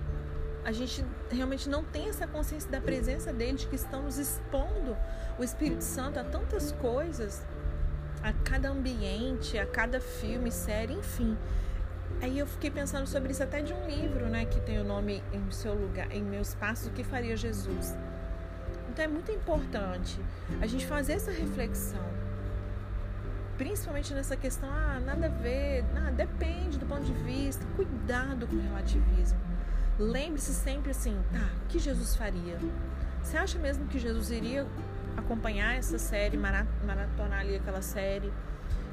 a 0.64 0.72
gente 0.72 1.04
realmente 1.30 1.68
não 1.70 1.84
tem 1.84 2.08
essa 2.08 2.26
consciência 2.26 2.70
da 2.70 2.80
presença 2.80 3.34
dele, 3.34 3.58
de 3.58 3.68
que 3.68 3.76
estamos 3.76 4.18
expondo 4.18 4.96
o 5.38 5.44
Espírito 5.44 5.84
Santo 5.84 6.20
a 6.20 6.24
tantas 6.24 6.72
coisas, 6.74 7.46
a 8.22 8.32
cada 8.32 8.70
ambiente, 8.70 9.58
a 9.58 9.66
cada 9.66 10.00
filme, 10.00 10.52
série, 10.52 10.94
enfim. 10.94 11.38
Aí 12.22 12.40
eu 12.40 12.48
fiquei 12.48 12.72
pensando 12.72 13.06
sobre 13.08 13.32
isso 13.32 13.44
até 13.44 13.62
de 13.62 13.74
um 13.74 13.86
livro, 13.86 14.28
né, 14.28 14.46
que 14.46 14.62
tem 14.62 14.80
o 14.80 14.84
nome 14.84 15.22
em 15.34 15.52
seu 15.52 15.74
lugar, 15.74 16.10
em 16.12 16.24
meu 16.24 16.42
espaço, 16.42 16.88
o 16.88 16.92
que 16.92 17.04
faria 17.04 17.36
Jesus. 17.36 17.94
Então 18.90 19.04
é 19.04 19.08
muito 19.08 19.32
importante 19.32 20.20
a 20.62 20.68
gente 20.68 20.86
fazer 20.86 21.14
essa 21.14 21.32
reflexão. 21.32 22.23
Principalmente 23.58 24.14
nessa 24.14 24.36
questão, 24.36 24.70
ah, 24.70 25.00
nada 25.06 25.28
a 25.28 25.30
ver, 25.30 25.86
ah, 25.96 26.12
depende 26.12 26.78
do 26.78 26.86
ponto 26.86 27.04
de 27.04 27.14
vista, 27.14 27.64
cuidado 27.76 28.48
com 28.48 28.56
o 28.56 28.62
relativismo 28.62 29.38
Lembre-se 30.00 30.54
sempre 30.54 30.90
assim, 30.90 31.16
tá, 31.32 31.48
o 31.64 31.68
que 31.68 31.78
Jesus 31.78 32.16
faria? 32.16 32.58
Você 33.22 33.38
acha 33.38 33.60
mesmo 33.60 33.86
que 33.88 34.00
Jesus 34.00 34.32
iria 34.32 34.66
acompanhar 35.16 35.76
essa 35.76 36.00
série, 36.00 36.36
maratonar 36.36 37.42
ali 37.42 37.56
aquela 37.56 37.82
série? 37.82 38.34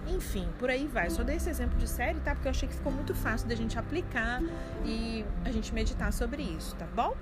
Enfim, 0.07 0.47
por 0.59 0.69
aí 0.69 0.87
vai. 0.87 1.09
Só 1.09 1.23
dei 1.23 1.37
esse 1.37 1.49
exemplo 1.49 1.79
de 1.79 1.89
série, 1.89 2.21
tá? 2.21 2.35
Porque 2.35 2.49
eu 2.49 2.51
achei 2.51 2.69
que 2.69 2.75
ficou 2.75 2.93
muito 2.93 3.15
fácil 3.15 3.49
da 3.49 3.55
gente 3.55 3.79
aplicar 3.79 4.43
e 4.85 5.25
a 5.45 5.51
gente 5.51 5.73
meditar 5.73 6.13
sobre 6.13 6.43
isso, 6.43 6.77
tá 6.77 6.87
bom? 6.95 7.17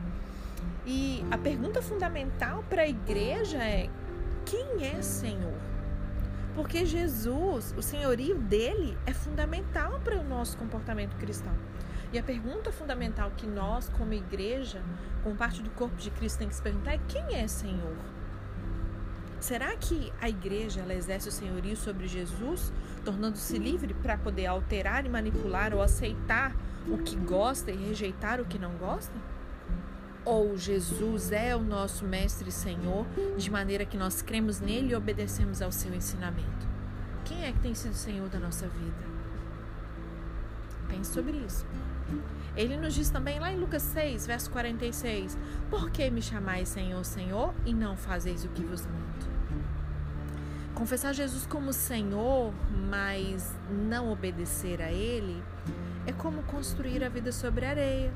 E 0.85 1.25
a 1.30 1.38
pergunta 1.38 1.80
fundamental 1.80 2.64
para 2.68 2.83
a 2.83 2.88
igreja 2.88 3.59
é: 3.59 3.88
quem 4.45 4.85
é 4.85 5.00
Senhor? 5.02 5.54
Porque 6.59 6.85
Jesus, 6.85 7.73
o 7.79 7.83
senhorio 7.83 8.35
dele, 8.35 8.99
é 9.07 9.12
fundamental 9.15 10.00
para 10.00 10.19
o 10.19 10.25
nosso 10.25 10.59
comportamento 10.59 11.15
cristão. 11.15 11.55
E 12.12 12.19
a 12.19 12.23
pergunta 12.23 12.73
fundamental 12.73 13.31
que 13.37 13.47
nós, 13.47 13.88
como 13.91 14.12
igreja, 14.12 14.83
como 15.23 15.37
parte 15.37 15.62
do 15.62 15.71
corpo 15.71 15.95
de 15.95 16.11
Cristo, 16.11 16.41
tem 16.41 16.49
que 16.49 16.57
se 16.57 16.61
perguntar 16.61 16.95
é: 16.95 17.00
quem 17.07 17.37
é 17.37 17.47
Senhor? 17.47 17.95
Será 19.38 19.77
que 19.77 20.12
a 20.21 20.29
igreja 20.29 20.81
ela 20.81 20.93
exerce 20.93 21.29
o 21.29 21.33
senhorio 21.33 21.77
sobre 21.77 22.09
Jesus, 22.09 22.73
tornando-se 23.05 23.57
livre 23.57 23.95
para 23.95 24.19
poder 24.19 24.47
alterar 24.47 25.07
e 25.07 25.09
manipular 25.09 25.73
ou 25.73 25.81
aceitar 25.81 26.57
o 26.88 26.99
que 26.99 27.15
gosta 27.15 27.71
e 27.71 27.77
rejeitar 27.77 28.41
o 28.41 28.45
que 28.45 28.59
não 28.59 28.73
gosta? 28.73 29.15
Ou 30.28 30.58
Jesus 30.58 31.32
é 31.32 31.56
o 31.56 31.62
nosso 31.62 32.04
mestre 32.04 32.50
e 32.50 32.52
Senhor, 32.52 33.06
de 33.38 33.50
maneira 33.50 33.87
que 33.87 33.97
nós 33.97 34.20
cremos 34.20 34.61
nele 34.61 34.92
e 34.92 34.94
obedecemos 34.94 35.62
ao 35.62 35.73
seu 35.73 35.94
ensinamento? 35.94 36.68
Quem 37.25 37.47
é 37.47 37.50
que 37.50 37.61
tem 37.61 37.75
sido 37.75 37.94
Senhor 37.94 38.28
da 38.28 38.38
nossa 38.38 38.68
vida? 38.68 39.06
Pense 40.87 41.14
sobre 41.14 41.32
isso. 41.38 41.64
Ele 42.54 42.76
nos 42.76 42.92
diz 42.92 43.08
também 43.08 43.40
lá 43.40 43.50
em 43.50 43.58
Lucas 43.58 43.80
6, 43.85 44.26
verso 44.26 44.50
46: 44.50 45.38
Por 45.70 45.88
que 45.88 46.11
me 46.11 46.20
chamais 46.20 46.68
Senhor, 46.68 47.02
Senhor, 47.06 47.54
e 47.64 47.73
não 47.73 47.97
fazeis 47.97 48.44
o 48.44 48.49
que 48.50 48.62
vos 48.62 48.85
mando? 48.85 48.99
Confessar 50.75 51.14
Jesus 51.14 51.47
como 51.47 51.73
Senhor, 51.73 52.52
mas 52.90 53.50
não 53.70 54.12
obedecer 54.12 54.82
a 54.82 54.92
Ele, 54.92 55.42
é 56.06 56.12
como 56.12 56.42
construir 56.42 57.02
a 57.02 57.08
vida 57.08 57.32
sobre 57.32 57.64
areia. 57.64 58.12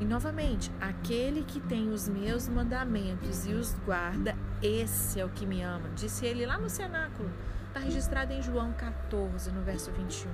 E 0.00 0.04
novamente, 0.04 0.70
aquele 0.80 1.42
que 1.42 1.60
tem 1.60 1.90
os 1.90 2.08
meus 2.08 2.48
mandamentos 2.48 3.46
e 3.46 3.52
os 3.52 3.74
guarda, 3.84 4.36
esse 4.62 5.18
é 5.18 5.24
o 5.24 5.28
que 5.28 5.44
me 5.44 5.60
ama. 5.62 5.88
Disse 5.96 6.24
ele 6.24 6.46
lá 6.46 6.56
no 6.56 6.70
cenáculo. 6.70 7.30
Está 7.66 7.80
registrado 7.80 8.32
em 8.32 8.40
João 8.40 8.72
14, 8.72 9.50
no 9.50 9.62
verso 9.62 9.90
21. 9.90 10.30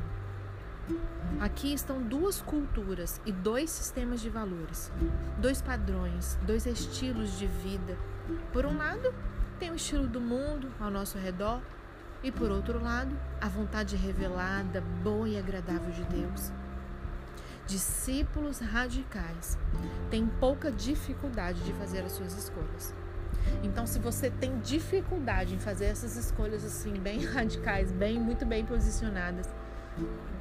Aqui 1.40 1.72
estão 1.72 2.02
duas 2.02 2.42
culturas 2.42 3.20
e 3.24 3.32
dois 3.32 3.70
sistemas 3.70 4.20
de 4.20 4.28
valores, 4.28 4.92
dois 5.38 5.62
padrões, 5.62 6.38
dois 6.46 6.66
estilos 6.66 7.38
de 7.38 7.46
vida. 7.46 7.96
Por 8.52 8.66
um 8.66 8.76
lado, 8.76 9.14
tem 9.58 9.70
o 9.70 9.76
estilo 9.76 10.06
do 10.06 10.20
mundo 10.20 10.70
ao 10.78 10.90
nosso 10.90 11.16
redor, 11.16 11.60
e 12.22 12.30
por 12.30 12.50
outro 12.50 12.82
lado, 12.82 13.16
a 13.40 13.48
vontade 13.48 13.96
revelada, 13.96 14.82
boa 15.02 15.28
e 15.28 15.38
agradável 15.38 15.90
de 15.90 16.04
Deus. 16.04 16.52
Discípulos 17.66 18.58
radicais 18.58 19.58
têm 20.10 20.26
pouca 20.26 20.70
dificuldade 20.70 21.60
de 21.62 21.72
fazer 21.74 22.00
as 22.00 22.12
suas 22.12 22.36
escolhas. 22.36 22.94
Então, 23.62 23.86
se 23.86 23.98
você 23.98 24.30
tem 24.30 24.58
dificuldade 24.60 25.54
em 25.54 25.58
fazer 25.58 25.86
essas 25.86 26.16
escolhas 26.16 26.64
assim 26.64 26.92
bem 26.94 27.24
radicais, 27.24 27.90
bem 27.90 28.18
muito 28.18 28.44
bem 28.44 28.64
posicionadas, 28.64 29.48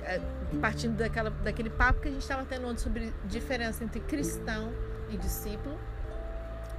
é, 0.04 0.20
partindo 0.60 0.98
daquela, 0.98 1.30
daquele 1.30 1.70
papo 1.70 2.02
que 2.02 2.08
a 2.08 2.12
gente 2.12 2.22
estava 2.22 2.46
tendo 2.46 2.68
ontem 2.68 2.82
sobre 2.82 3.14
diferença 3.26 3.84
entre 3.84 4.00
cristão 4.02 4.74
e 5.10 5.18
discípulo, 5.18 5.78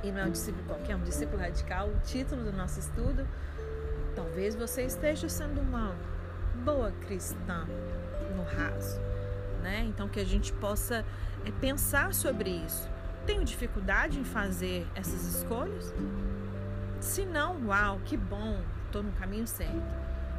e 0.02 0.12
não 0.12 0.20
é 0.20 0.24
um 0.26 0.30
discípulo 0.30 0.64
qualquer, 0.66 0.92
é 0.92 0.96
um 0.96 1.02
discípulo 1.02 1.40
radical, 1.40 1.88
o 1.88 1.98
título 2.00 2.44
do 2.44 2.52
nosso 2.52 2.80
estudo, 2.80 3.26
talvez 4.14 4.54
você 4.54 4.82
esteja 4.82 5.28
sendo 5.28 5.60
uma 5.60 5.94
boa 6.64 6.92
cristã 7.06 7.66
no 8.36 8.42
raso, 8.42 9.00
né? 9.64 9.84
Então 9.88 10.08
que 10.08 10.20
a 10.20 10.24
gente 10.24 10.52
possa 10.52 11.04
é, 11.44 11.50
pensar 11.50 12.12
sobre 12.14 12.50
isso. 12.50 12.88
Tenho 13.26 13.42
dificuldade 13.44 14.20
em 14.20 14.24
fazer 14.24 14.86
essas 14.94 15.24
escolhas? 15.34 15.92
Se 17.00 17.24
não, 17.24 17.66
uau, 17.66 17.98
que 18.04 18.16
bom, 18.16 18.60
estou 18.86 19.02
no 19.02 19.12
caminho 19.12 19.46
certo. 19.46 19.82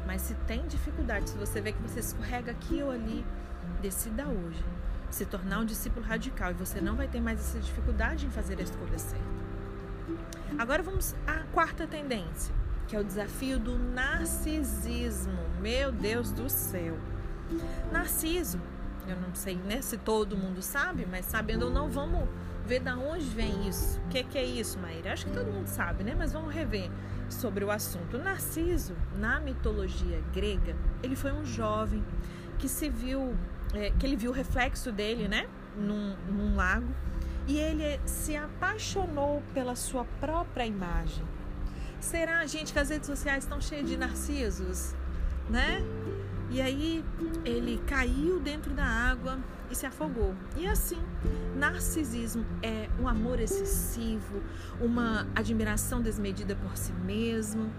Mas 0.06 0.22
se 0.22 0.34
tem 0.46 0.64
dificuldade, 0.66 1.30
se 1.30 1.36
você 1.36 1.60
vê 1.60 1.72
que 1.72 1.82
você 1.82 1.98
escorrega 1.98 2.52
aqui 2.52 2.80
ou 2.80 2.92
ali, 2.92 3.26
decida 3.82 4.26
hoje 4.28 4.64
se 5.10 5.24
tornar 5.24 5.60
um 5.60 5.64
discípulo 5.64 6.04
radical 6.04 6.50
e 6.50 6.54
você 6.54 6.80
não 6.80 6.94
vai 6.94 7.08
ter 7.08 7.20
mais 7.20 7.40
essa 7.40 7.58
dificuldade 7.58 8.26
em 8.26 8.30
fazer 8.30 8.58
a 8.58 8.62
escolha 8.62 8.98
certa. 8.98 9.24
Agora 10.58 10.82
vamos 10.82 11.14
à 11.26 11.44
quarta 11.52 11.86
tendência, 11.86 12.54
que 12.86 12.94
é 12.94 13.00
o 13.00 13.04
desafio 13.04 13.58
do 13.58 13.78
narcisismo. 13.78 15.38
Meu 15.60 15.90
Deus 15.90 16.30
do 16.30 16.48
céu. 16.48 16.96
Narciso, 17.90 18.60
eu 19.08 19.16
não 19.20 19.34
sei 19.34 19.56
né, 19.56 19.80
se 19.82 19.96
todo 19.96 20.36
mundo 20.36 20.62
sabe, 20.62 21.06
mas 21.10 21.26
sabendo 21.26 21.66
ou 21.66 21.70
não, 21.70 21.88
vamos 21.88 22.28
ver 22.66 22.80
da 22.80 22.96
onde 22.96 23.24
vem 23.24 23.68
isso. 23.68 24.00
O 24.00 24.08
que, 24.08 24.24
que 24.24 24.36
é 24.36 24.44
isso, 24.44 24.78
Maíra? 24.78 25.12
Acho 25.12 25.26
que 25.26 25.32
todo 25.32 25.52
mundo 25.52 25.68
sabe, 25.68 26.02
né? 26.02 26.14
Mas 26.16 26.32
vamos 26.32 26.52
rever 26.52 26.90
sobre 27.28 27.64
o 27.64 27.70
assunto. 27.70 28.18
Narciso, 28.18 28.94
na 29.16 29.40
mitologia 29.40 30.20
grega, 30.32 30.76
ele 31.02 31.14
foi 31.14 31.32
um 31.32 31.44
jovem 31.44 32.04
que 32.58 32.68
se 32.68 32.88
viu, 32.88 33.36
é, 33.74 33.90
que 33.90 34.04
ele 34.04 34.16
viu 34.16 34.30
o 34.30 34.34
reflexo 34.34 34.90
dele, 34.90 35.28
né, 35.28 35.48
num, 35.76 36.16
num 36.28 36.56
lago, 36.56 36.92
e 37.46 37.58
ele 37.58 38.00
se 38.04 38.34
apaixonou 38.36 39.42
pela 39.54 39.76
sua 39.76 40.04
própria 40.20 40.66
imagem. 40.66 41.24
Será, 42.00 42.44
gente, 42.46 42.72
que 42.72 42.78
as 42.78 42.90
redes 42.90 43.06
sociais 43.06 43.44
estão 43.44 43.60
cheias 43.60 43.88
de 43.88 43.96
narcisos, 43.96 44.94
né? 45.48 45.84
E 46.56 46.62
aí 46.62 47.04
ele 47.44 47.78
caiu 47.86 48.40
dentro 48.40 48.72
da 48.72 48.82
água 48.82 49.38
e 49.70 49.74
se 49.74 49.84
afogou. 49.84 50.34
E 50.56 50.66
assim, 50.66 50.98
narcisismo 51.54 52.46
é 52.62 52.88
um 52.98 53.06
amor 53.06 53.38
excessivo, 53.38 54.40
uma 54.80 55.26
admiração 55.34 56.00
desmedida 56.00 56.56
por 56.56 56.74
si 56.74 56.94
mesmo. 56.94 57.70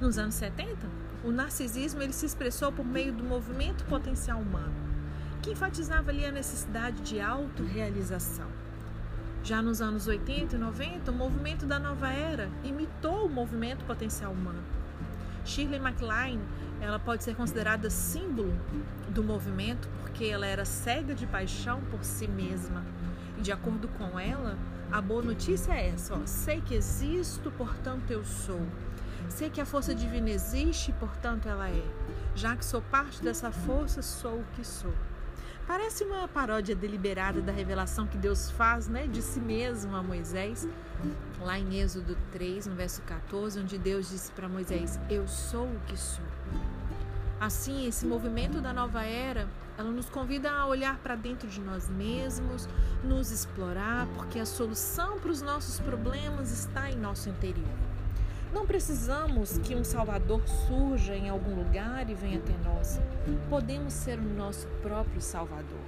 Nos 0.00 0.18
anos 0.18 0.34
70, 0.34 0.84
o 1.22 1.30
narcisismo 1.30 2.02
ele 2.02 2.12
se 2.12 2.26
expressou 2.26 2.72
por 2.72 2.84
meio 2.84 3.12
do 3.12 3.22
movimento 3.22 3.84
potencial 3.84 4.40
humano, 4.40 4.74
que 5.40 5.52
enfatizava 5.52 6.10
ali 6.10 6.24
a 6.24 6.32
necessidade 6.32 7.00
de 7.02 7.20
autorrealização. 7.20 8.48
Já 9.44 9.62
nos 9.62 9.80
anos 9.80 10.08
80 10.08 10.56
e 10.56 10.58
90, 10.58 11.08
o 11.08 11.14
movimento 11.14 11.66
da 11.66 11.78
nova 11.78 12.08
era 12.08 12.50
imitou 12.64 13.26
o 13.26 13.30
movimento 13.30 13.84
potencial 13.84 14.32
humano. 14.32 14.81
Shirley 15.44 15.78
MacLaine, 15.78 16.42
ela 16.80 16.98
pode 16.98 17.22
ser 17.24 17.34
considerada 17.34 17.88
símbolo 17.90 18.52
do 19.08 19.22
movimento 19.22 19.88
porque 20.00 20.24
ela 20.24 20.46
era 20.46 20.64
cega 20.64 21.14
de 21.14 21.26
paixão 21.26 21.80
por 21.90 22.04
si 22.04 22.26
mesma. 22.26 22.84
E 23.38 23.40
de 23.40 23.52
acordo 23.52 23.88
com 23.88 24.18
ela, 24.18 24.58
a 24.90 25.00
boa 25.00 25.22
notícia 25.22 25.72
é 25.72 25.88
essa: 25.88 26.14
ó, 26.14 26.20
sei 26.26 26.60
que 26.60 26.74
existo, 26.74 27.50
portanto 27.52 28.10
eu 28.10 28.24
sou. 28.24 28.60
Sei 29.28 29.48
que 29.48 29.60
a 29.60 29.64
força 29.64 29.94
divina 29.94 30.30
existe, 30.30 30.92
portanto 30.92 31.48
ela 31.48 31.68
é. 31.68 31.84
Já 32.34 32.56
que 32.56 32.64
sou 32.64 32.82
parte 32.82 33.22
dessa 33.22 33.50
força, 33.50 34.02
sou 34.02 34.40
o 34.40 34.44
que 34.54 34.64
sou. 34.64 34.92
Parece 35.66 36.04
uma 36.04 36.26
paródia 36.26 36.74
deliberada 36.74 37.40
da 37.40 37.52
revelação 37.52 38.06
que 38.06 38.18
Deus 38.18 38.50
faz 38.50 38.88
né, 38.88 39.06
de 39.06 39.22
si 39.22 39.40
mesmo 39.40 39.94
a 39.94 40.02
Moisés, 40.02 40.66
lá 41.40 41.58
em 41.58 41.80
Êxodo 41.80 42.16
3, 42.32 42.66
no 42.66 42.74
verso 42.74 43.00
14, 43.02 43.60
onde 43.60 43.78
Deus 43.78 44.10
disse 44.10 44.32
para 44.32 44.48
Moisés: 44.48 44.98
Eu 45.08 45.26
sou 45.28 45.66
o 45.66 45.80
que 45.86 45.96
sou. 45.96 46.24
Assim, 47.40 47.86
esse 47.86 48.06
movimento 48.06 48.60
da 48.60 48.72
nova 48.72 49.02
era, 49.04 49.48
ela 49.76 49.90
nos 49.90 50.08
convida 50.08 50.50
a 50.50 50.66
olhar 50.66 50.98
para 50.98 51.16
dentro 51.16 51.48
de 51.48 51.60
nós 51.60 51.88
mesmos, 51.88 52.68
nos 53.02 53.30
explorar, 53.30 54.06
porque 54.14 54.38
a 54.38 54.46
solução 54.46 55.18
para 55.18 55.30
os 55.30 55.42
nossos 55.42 55.80
problemas 55.80 56.52
está 56.52 56.90
em 56.90 56.96
nosso 56.96 57.28
interior. 57.28 57.91
Não 58.52 58.66
precisamos 58.66 59.56
que 59.58 59.74
um 59.74 59.82
Salvador 59.82 60.46
surja 60.46 61.16
em 61.16 61.30
algum 61.30 61.54
lugar 61.54 62.08
e 62.10 62.14
venha 62.14 62.38
até 62.38 62.52
nós. 62.68 63.00
Podemos 63.48 63.94
ser 63.94 64.18
o 64.18 64.22
nosso 64.22 64.68
próprio 64.82 65.22
Salvador. 65.22 65.80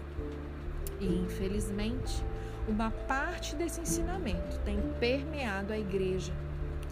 E, 0.98 1.06
infelizmente, 1.06 2.24
uma 2.66 2.90
parte 2.90 3.54
desse 3.54 3.82
ensinamento 3.82 4.58
tem 4.64 4.80
permeado 4.98 5.74
a 5.74 5.78
igreja. 5.78 6.32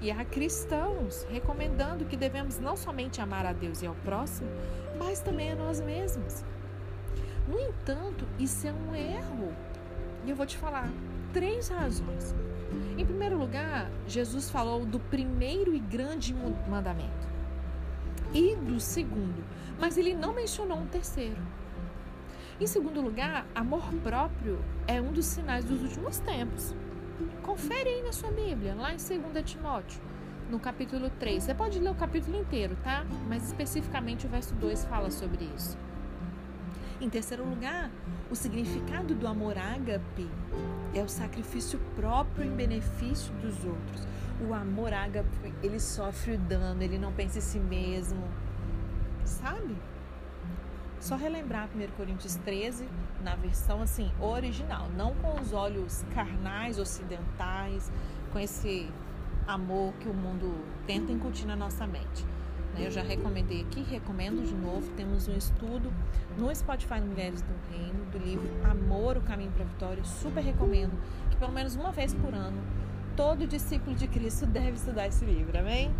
E 0.03 0.11
há 0.11 0.25
cristãos 0.25 1.27
recomendando 1.31 2.05
que 2.05 2.17
devemos 2.17 2.59
não 2.59 2.77
somente 2.77 3.21
amar 3.21 3.47
a 3.47 3.53
Deus 3.53 3.81
e 3.81 3.87
ao 3.87 3.95
próximo, 3.95 4.51
mas 4.99 5.21
também 5.21 5.53
a 5.53 5.55
nós 5.55 5.81
mesmos. 5.81 6.45
No 7.49 7.59
entanto, 7.59 8.27
isso 8.39 8.67
é 8.67 8.73
um 8.73 8.95
erro. 8.95 9.55
E 10.27 10.31
eu 10.31 10.37
vou 10.37 10.45
te 10.45 10.59
falar 10.59 10.91
três 11.33 11.69
razões. 11.69 12.35
Em 12.97 13.05
primeiro 13.05 13.39
lugar, 13.39 13.91
Jesus 14.07 14.51
falou 14.51 14.85
do 14.85 14.99
primeiro 14.99 15.75
e 15.75 15.79
grande 15.79 16.35
mandamento 16.69 17.33
e 18.35 18.57
do 18.57 18.81
segundo, 18.81 19.45
mas 19.79 19.97
ele 19.97 20.15
não 20.15 20.33
mencionou 20.33 20.79
um 20.79 20.87
terceiro. 20.87 21.41
Em 22.61 22.67
segundo 22.67 23.01
lugar, 23.01 23.47
amor 23.55 23.83
próprio 24.03 24.59
é 24.87 25.01
um 25.01 25.13
dos 25.13 25.27
sinais 25.27 25.65
dos 25.65 25.83
últimos 25.83 26.19
tempos. 26.19 26.75
Confere 27.43 27.89
aí 27.89 28.03
na 28.03 28.13
sua 28.13 28.31
Bíblia, 28.31 28.75
lá 28.75 28.93
em 28.93 28.97
2 28.97 29.45
Timóteo, 29.45 30.01
no 30.51 30.59
capítulo 30.61 31.11
3. 31.19 31.43
Você 31.43 31.55
pode 31.55 31.79
ler 31.79 31.91
o 31.91 31.95
capítulo 31.95 32.39
inteiro, 32.39 32.77
tá? 32.83 33.05
Mas 33.29 33.49
especificamente 33.49 34.27
o 34.27 34.29
verso 34.29 34.55
2 34.55 34.85
fala 34.85 35.11
sobre 35.11 35.49
isso. 35.57 35.77
Em 37.01 37.11
terceiro 37.11 37.45
lugar, 37.45 37.91
o 38.31 38.37
significado 38.37 39.15
do 39.15 39.27
amor 39.27 39.59
ágape 39.59 40.31
é 40.95 41.03
o 41.03 41.09
sacrifício 41.09 41.79
próprio 41.97 42.45
em 42.45 42.51
benefício 42.51 43.33
dos 43.35 43.65
outros. 43.65 44.07
O 44.41 44.53
amor 44.55 44.93
ágape, 44.93 45.55
ele 45.63 45.79
sofre 45.79 46.33
o 46.35 46.39
dano, 46.39 46.83
ele 46.83 46.99
não 46.99 47.13
pensa 47.13 47.39
em 47.39 47.43
si 47.43 47.59
mesmo. 47.59 48.23
Sabe? 49.25 49.77
Só 51.01 51.17
relembrar 51.17 51.69
1 51.75 51.97
Coríntios 51.97 52.37
13 52.37 52.89
na 53.23 53.35
versão 53.35 53.83
assim 53.83 54.11
original, 54.21 54.89
não 54.97 55.15
com 55.17 55.41
os 55.41 55.53
olhos 55.53 56.05
carnais, 56.15 56.79
ocidentais, 56.79 57.91
com 58.33 58.39
esse 58.39 58.89
amor 59.47 59.93
que 59.95 60.09
o 60.09 60.15
mundo 60.15 60.55
tenta 60.87 61.11
incutir 61.11 61.47
na 61.47 61.57
nossa 61.57 61.87
mente. 61.87 62.25
Né? 62.75 62.87
Eu 62.87 62.91
já 62.91 63.03
recomendei 63.03 63.63
aqui, 63.63 63.83
recomendo 63.83 64.47
de 64.47 64.55
novo. 64.55 64.91
Temos 64.97 65.29
um 65.29 65.37
estudo 65.37 65.93
no 66.37 66.55
Spotify 66.55 67.01
Mulheres 67.01 67.43
do 67.43 67.55
Reino, 67.71 68.05
do 68.07 68.19
livro 68.19 68.49
Amor, 68.65 69.17
o 69.17 69.21
Caminho 69.21 69.53
para 69.53 69.65
a 69.65 69.67
Vitória. 69.67 70.05
Super 70.05 70.43
recomendo 70.43 70.93
que 71.31 71.37
pelo 71.37 71.53
menos 71.53 71.75
uma 71.77 71.93
vez 71.93 72.15
por 72.15 72.35
ano 72.35 72.61
todo 73.17 73.47
discípulo 73.47 73.95
de 73.95 74.09
Cristo 74.09 74.47
deve 74.47 74.73
estudar 74.73 75.07
esse 75.07 75.25
livro, 75.25 75.59
amém? 75.59 75.95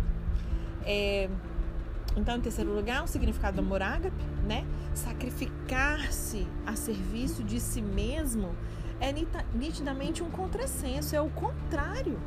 É, 0.85 1.29
então, 2.15 2.37
em 2.37 2.41
terceiro 2.41 2.73
lugar, 2.73 3.03
o 3.03 3.07
significado 3.07 3.55
do 3.55 3.65
amor 3.65 3.81
ágape, 3.81 4.23
né? 4.47 4.65
Sacrificar-se 4.93 6.47
a 6.65 6.75
serviço 6.75 7.43
de 7.43 7.59
si 7.59 7.81
mesmo 7.81 8.55
é 8.99 9.11
nitidamente 9.53 10.21
um 10.21 10.29
contrassenso, 10.29 11.15
é 11.15 11.21
o 11.21 11.29
contrário. 11.29 12.19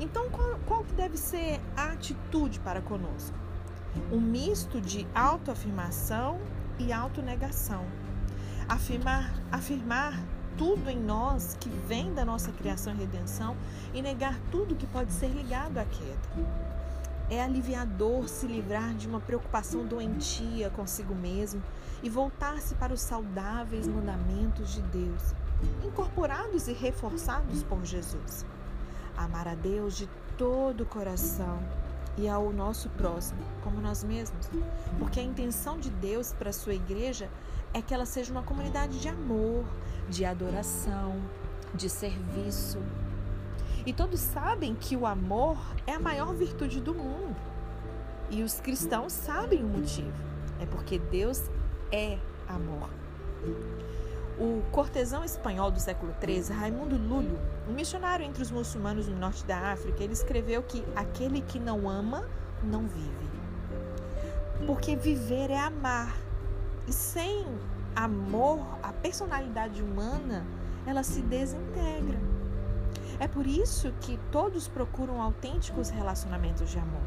Então, 0.00 0.28
qual, 0.30 0.58
qual 0.66 0.84
que 0.84 0.92
deve 0.94 1.16
ser 1.16 1.60
a 1.76 1.92
atitude 1.92 2.60
para 2.60 2.80
conosco? 2.80 3.45
Um 4.12 4.20
misto 4.20 4.80
de 4.80 5.06
autoafirmação 5.14 6.38
e 6.78 6.92
autonegação. 6.92 7.84
Afirmar, 8.68 9.32
afirmar 9.50 10.20
tudo 10.56 10.88
em 10.88 10.98
nós 10.98 11.56
que 11.60 11.68
vem 11.68 12.12
da 12.14 12.24
nossa 12.24 12.50
criação 12.50 12.94
e 12.94 12.98
redenção 12.98 13.56
e 13.92 14.00
negar 14.00 14.38
tudo 14.50 14.74
que 14.74 14.86
pode 14.86 15.12
ser 15.12 15.28
ligado 15.28 15.78
à 15.78 15.84
queda. 15.84 16.56
É 17.28 17.42
aliviador 17.42 18.28
se 18.28 18.46
livrar 18.46 18.94
de 18.94 19.08
uma 19.08 19.20
preocupação 19.20 19.84
doentia 19.84 20.70
consigo 20.70 21.14
mesmo 21.14 21.62
e 22.02 22.08
voltar-se 22.08 22.74
para 22.76 22.94
os 22.94 23.00
saudáveis 23.00 23.88
mandamentos 23.88 24.74
de 24.74 24.82
Deus, 24.82 25.34
incorporados 25.84 26.68
e 26.68 26.72
reforçados 26.72 27.62
por 27.64 27.84
Jesus. 27.84 28.46
Amar 29.16 29.48
a 29.48 29.54
Deus 29.54 29.96
de 29.96 30.08
todo 30.36 30.82
o 30.82 30.86
coração 30.86 31.58
e 32.16 32.28
ao 32.28 32.52
nosso 32.52 32.88
próximo, 32.90 33.40
como 33.62 33.80
nós 33.80 34.02
mesmos. 34.02 34.48
Porque 34.98 35.20
a 35.20 35.22
intenção 35.22 35.78
de 35.78 35.90
Deus 35.90 36.32
para 36.32 36.50
a 36.50 36.52
sua 36.52 36.74
igreja 36.74 37.28
é 37.74 37.82
que 37.82 37.92
ela 37.92 38.06
seja 38.06 38.32
uma 38.32 38.42
comunidade 38.42 38.98
de 39.00 39.08
amor, 39.08 39.64
de 40.08 40.24
adoração, 40.24 41.20
de 41.74 41.88
serviço. 41.88 42.78
E 43.84 43.92
todos 43.92 44.20
sabem 44.20 44.74
que 44.74 44.96
o 44.96 45.06
amor 45.06 45.58
é 45.86 45.92
a 45.92 46.00
maior 46.00 46.34
virtude 46.34 46.80
do 46.80 46.94
mundo. 46.94 47.36
E 48.30 48.42
os 48.42 48.60
cristãos 48.60 49.12
sabem 49.12 49.62
o 49.62 49.68
motivo. 49.68 50.24
É 50.60 50.66
porque 50.66 50.98
Deus 50.98 51.42
é 51.92 52.18
amor. 52.48 52.90
O 54.38 54.62
cortesão 54.70 55.24
espanhol 55.24 55.70
do 55.70 55.80
século 55.80 56.14
XIII, 56.22 56.54
Raimundo 56.54 56.96
Lúlio, 56.98 57.38
um 57.66 57.72
missionário 57.72 58.24
entre 58.24 58.42
os 58.42 58.50
muçulmanos 58.50 59.08
no 59.08 59.16
norte 59.16 59.42
da 59.46 59.72
África, 59.72 60.04
ele 60.04 60.12
escreveu 60.12 60.62
que 60.62 60.84
aquele 60.94 61.40
que 61.40 61.58
não 61.58 61.88
ama, 61.88 62.28
não 62.62 62.86
vive. 62.86 63.30
Porque 64.66 64.94
viver 64.94 65.50
é 65.50 65.58
amar. 65.58 66.14
E 66.86 66.92
sem 66.92 67.46
amor, 67.94 68.60
a 68.82 68.92
personalidade 68.92 69.82
humana, 69.82 70.44
ela 70.86 71.02
se 71.02 71.22
desintegra. 71.22 72.18
É 73.18 73.26
por 73.26 73.46
isso 73.46 73.90
que 74.02 74.18
todos 74.30 74.68
procuram 74.68 75.22
autênticos 75.22 75.88
relacionamentos 75.88 76.68
de 76.68 76.78
amor. 76.78 77.00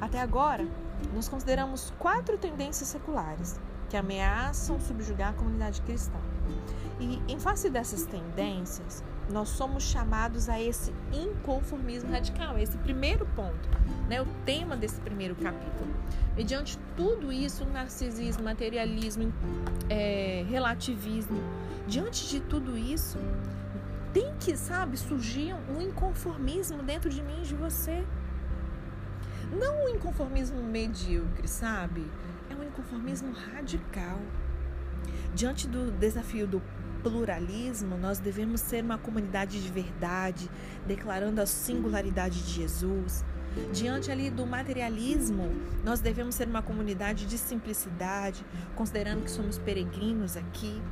Até 0.00 0.18
agora, 0.18 0.66
nós 1.14 1.28
consideramos 1.28 1.92
quatro 1.98 2.38
tendências 2.38 2.88
seculares 2.88 3.60
que 3.88 3.96
ameaçam 3.96 4.80
subjugar 4.80 5.30
a 5.30 5.32
comunidade 5.32 5.80
cristã. 5.82 6.18
E 7.00 7.20
em 7.28 7.38
face 7.38 7.68
dessas 7.68 8.04
tendências, 8.06 9.02
nós 9.30 9.48
somos 9.48 9.82
chamados 9.82 10.48
a 10.48 10.60
esse 10.60 10.92
inconformismo 11.12 12.10
radical, 12.10 12.58
esse 12.58 12.76
primeiro 12.78 13.26
ponto, 13.34 13.68
né, 14.08 14.20
o 14.20 14.26
tema 14.44 14.76
desse 14.76 15.00
primeiro 15.00 15.34
capítulo. 15.34 15.92
Mediante 16.36 16.78
tudo 16.96 17.32
isso, 17.32 17.64
narcisismo, 17.64 18.44
materialismo, 18.44 19.32
é, 19.88 20.44
relativismo, 20.48 21.40
diante 21.86 22.28
de 22.28 22.40
tudo 22.40 22.76
isso, 22.76 23.18
tem 24.12 24.32
que, 24.38 24.56
sabe, 24.56 24.96
surgir 24.96 25.54
um 25.68 25.80
inconformismo 25.80 26.82
dentro 26.82 27.10
de 27.10 27.22
mim 27.22 27.40
e 27.42 27.46
de 27.46 27.54
você. 27.54 28.04
Não 29.52 29.84
um 29.84 29.88
inconformismo 29.88 30.62
medíocre, 30.62 31.48
sabe? 31.48 32.04
Inconformismo 32.74 33.32
radical. 33.32 34.18
Diante 35.34 35.68
do 35.68 35.92
desafio 35.92 36.46
do 36.46 36.60
pluralismo, 37.02 37.96
nós 37.96 38.18
devemos 38.18 38.60
ser 38.60 38.82
uma 38.82 38.98
comunidade 38.98 39.62
de 39.62 39.70
verdade, 39.70 40.50
declarando 40.86 41.40
a 41.40 41.46
singularidade 41.46 42.42
de 42.42 42.50
Jesus. 42.50 43.24
Diante 43.72 44.10
ali 44.10 44.30
do 44.30 44.44
materialismo, 44.44 45.50
nós 45.84 46.00
devemos 46.00 46.34
ser 46.34 46.48
uma 46.48 46.62
comunidade 46.62 47.26
de 47.26 47.38
simplicidade, 47.38 48.44
considerando 48.74 49.22
que 49.22 49.30
somos 49.30 49.58
peregrinos 49.58 50.36
aqui. 50.36 50.82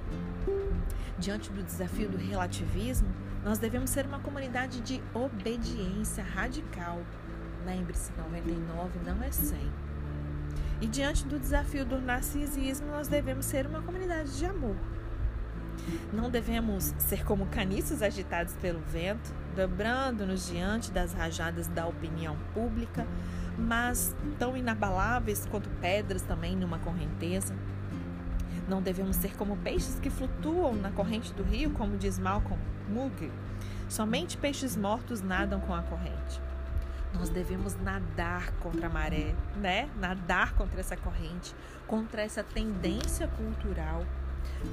Diante 1.19 1.51
do 1.51 1.63
desafio 1.63 2.09
do 2.09 2.17
relativismo, 2.17 3.09
nós 3.45 3.59
devemos 3.59 3.91
ser 3.91 4.07
uma 4.07 4.21
comunidade 4.21 4.81
de 4.81 5.03
obediência 5.13 6.23
radical. 6.23 7.01
Lembre-se, 7.67 8.13
99 8.17 9.01
não 9.05 9.23
é 9.23 9.33
100. 9.33 9.92
E 10.83 10.89
diante 10.89 11.25
do 11.25 11.39
desafio 11.39 11.85
do 11.87 12.01
narcisismo, 12.01 12.89
nós 12.89 13.07
devemos 13.07 13.47
ser 13.47 13.69
uma 13.69 13.81
comunidade 13.83 14.37
de 14.37 14.45
amor. 14.45 14.75
Não 16.13 16.29
devemos 16.29 16.93
ser 16.99 17.25
como 17.25 17.47
caniços 17.47 18.03
agitados 18.03 18.55
pelo 18.57 18.81
vento, 18.81 19.33
dobrando-nos 19.55 20.49
diante 20.49 20.91
das 20.91 21.13
rajadas 21.13 21.69
da 21.69 21.87
opinião 21.87 22.37
pública, 22.53 23.07
mas 23.57 24.13
tão 24.41 24.57
inabaláveis 24.57 25.47
quanto 25.47 25.71
pedras 25.81 26.23
também 26.23 26.57
numa 26.57 26.81
correnteza. 26.81 27.55
Não 28.69 28.83
devemos 28.83 29.15
ser 29.15 29.37
como 29.37 29.57
peixes 29.59 30.01
que 30.01 30.11
flutuam 30.11 30.75
na 30.75 30.91
corrente 30.91 31.33
do 31.33 31.45
rio, 31.45 31.71
como 31.71 31.97
diz 31.97 32.19
Malcolm 32.19 32.61
Mugger. 32.89 33.31
Somente 33.89 34.37
peixes 34.37 34.77
mortos 34.77 35.21
nadam 35.21 35.61
com 35.61 35.75
a 35.75 35.83
corrente. 35.83 36.41
Nós 37.15 37.29
devemos 37.29 37.75
nadar 37.77 38.53
contra 38.53 38.87
a 38.87 38.91
maré, 38.91 39.35
né? 39.57 39.89
Nadar 39.97 40.55
contra 40.55 40.81
essa 40.81 40.97
corrente, 40.97 41.55
contra 41.87 42.23
essa 42.23 42.43
tendência 42.43 43.29
cultural 43.29 44.05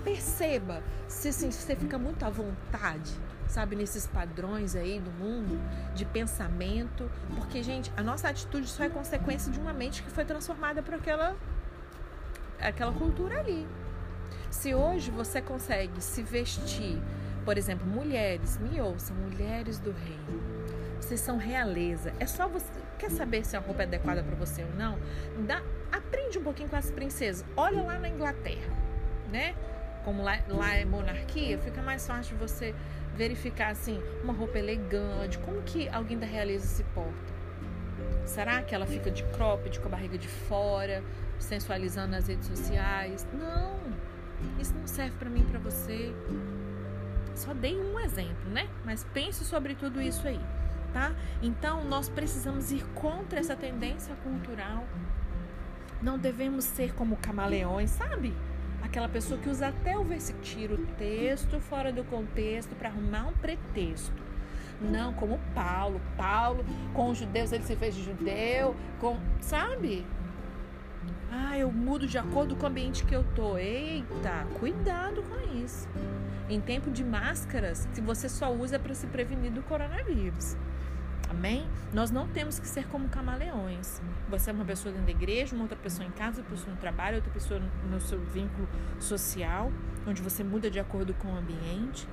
Perceba 0.04 0.82
se 1.08 1.30
assim, 1.30 1.52
você 1.52 1.76
fica 1.76 1.98
muito 1.98 2.24
à 2.24 2.30
vontade, 2.30 3.12
sabe, 3.48 3.76
nesses 3.76 4.06
padrões 4.06 4.76
aí 4.76 5.00
do 5.00 5.12
mundo 5.12 5.60
de 5.96 6.06
pensamento, 6.06 7.10
porque 7.36 7.64
gente, 7.64 7.92
a 7.98 8.04
nossa 8.04 8.30
atitude 8.30 8.68
só 8.68 8.84
é 8.84 8.90
consequência 8.90 9.52
de 9.52 9.60
uma 9.60 9.74
mente 9.74 10.04
que 10.04 10.10
foi 10.10 10.24
transformada 10.24 10.82
por 10.84 10.94
aquela 10.94 11.36
aquela 12.60 12.94
cultura 12.94 13.40
ali. 13.40 13.68
Se 14.52 14.76
hoje 14.76 15.10
você 15.12 15.42
consegue 15.42 16.02
se 16.02 16.22
vestir, 16.22 17.02
por 17.44 17.58
exemplo, 17.58 17.88
mulheres, 17.88 18.58
me 18.58 18.80
ouçam, 18.80 19.16
mulheres 19.16 19.80
do 19.80 19.92
reino, 19.92 20.42
vocês 21.02 21.20
são 21.20 21.38
realeza. 21.38 22.14
É 22.20 22.26
só 22.26 22.48
você 22.48 22.72
quer 22.98 23.12
saber 23.12 23.46
se 23.46 23.56
a 23.56 23.60
roupa 23.60 23.84
é 23.84 23.86
adequada 23.86 24.24
para 24.24 24.36
você 24.36 24.64
ou 24.64 24.74
não? 24.76 25.00
Dá, 25.46 25.62
aprende 25.92 26.38
um 26.38 26.44
pouquinho 26.44 26.70
com 26.70 26.76
as 26.76 26.92
princesas. 26.92 27.46
Olha 27.56 27.82
lá 27.82 27.98
na 27.98 28.10
Inglaterra, 28.10 28.74
né? 29.32 29.56
como 30.04 30.24
lá, 30.24 30.40
lá 30.48 30.74
é 30.76 30.86
monarquia, 30.86 31.58
fica 31.60 31.82
mais 31.82 32.06
fácil 32.08 32.38
você 32.38 32.74
verificar 33.16 33.70
assim 33.70 34.02
uma 34.24 34.34
roupa 34.34 34.58
elegante, 34.58 35.38
como 35.40 35.62
que 35.62 35.90
alguém 35.90 36.18
da 36.18 36.26
realeza 36.26 36.66
se 36.66 36.84
porta. 36.84 37.40
Será 38.26 38.62
que 38.62 38.74
ela 38.74 38.86
fica 38.86 39.12
de 39.12 39.24
cropped, 39.24 39.80
com 39.80 39.88
a 39.88 39.92
barriga 39.92 40.18
de 40.18 40.28
fora, 40.28 41.04
sensualizando 41.38 42.12
nas 42.12 42.28
redes 42.28 42.48
sociais? 42.48 43.28
Não, 43.34 43.80
isso 44.60 44.74
não 44.76 44.88
serve 44.88 45.16
para 45.18 45.30
mim, 45.30 45.44
para 45.44 45.60
você. 45.60 46.14
Só 47.36 47.54
dei 47.54 47.80
um 47.80 48.00
exemplo, 48.00 48.50
né? 48.50 48.68
Mas 48.86 49.04
pense 49.14 49.44
sobre 49.46 49.76
tudo 49.76 50.02
isso 50.02 50.28
aí, 50.28 50.40
tá? 50.94 51.14
Então 51.42 51.84
nós 51.86 52.10
precisamos 52.10 52.72
ir 52.72 52.84
contra 52.96 53.40
essa 53.40 53.56
tendência 53.56 54.16
cultural. 54.24 54.86
Não 56.02 56.18
devemos 56.18 56.66
ser 56.66 56.94
como 56.94 57.18
camaleões, 57.18 57.90
sabe? 57.92 58.34
aquela 58.90 59.08
pessoa 59.08 59.40
que 59.40 59.50
usa 59.50 59.68
até 59.68 59.98
o 59.98 60.04
versículo, 60.04 60.44
tira 60.44 60.74
o 60.74 60.86
texto 60.98 61.60
fora 61.60 61.92
do 61.92 62.04
contexto 62.04 62.76
para 62.76 62.90
arrumar 62.90 63.28
um 63.28 63.34
pretexto. 63.34 64.30
Não, 64.82 65.14
como 65.14 65.40
Paulo. 65.54 66.02
Paulo, 66.18 66.66
com 66.94 67.10
os 67.10 67.18
judeus, 67.18 67.52
ele 67.52 67.64
se 67.64 67.76
fez 67.76 67.96
de 67.96 68.04
judeu, 68.04 68.76
com, 69.00 69.18
sabe? 69.42 70.06
Ah, 71.32 71.58
eu 71.58 71.72
mudo 71.72 72.08
de 72.08 72.18
acordo 72.18 72.56
com 72.56 72.64
o 72.64 72.70
ambiente 72.70 73.06
que 73.06 73.16
eu 73.16 73.24
tô. 73.36 73.58
Eita, 73.58 74.48
cuidado 74.60 75.22
com 75.24 75.58
isso. 75.58 75.88
Em 76.50 76.60
tempo 76.60 76.90
de 76.90 77.04
máscaras, 77.04 77.88
que 77.94 78.02
você 78.02 78.28
só 78.28 78.52
usa 78.52 78.80
para 78.80 78.96
se 78.96 79.06
prevenir 79.06 79.52
do 79.52 79.62
coronavírus. 79.62 80.58
Amém? 81.30 81.68
Nós 81.94 82.10
não 82.10 82.28
temos 82.28 82.60
que 82.60 82.68
ser 82.68 82.88
como 82.88 83.08
camaleões. 83.08 84.02
Você 84.28 84.50
é 84.50 84.54
uma 84.54 84.66
pessoa 84.66 84.92
dentro 84.92 85.06
da 85.06 85.12
igreja, 85.12 85.54
uma 85.54 85.66
outra 85.66 85.78
pessoa 85.78 86.08
em 86.08 86.12
casa, 86.12 86.40
outra 86.40 86.56
pessoa 86.56 86.74
no 86.74 86.82
trabalho, 86.82 87.18
outra 87.18 87.32
pessoa 87.32 87.62
no 87.92 88.02
seu 88.02 88.20
vínculo 88.20 88.68
social, 89.00 89.72
onde 90.08 90.24
você 90.24 90.44
muda 90.44 90.72
de 90.72 90.80
acordo 90.80 91.14
com 91.14 91.28
o 91.28 91.38
ambiente. 91.38 92.08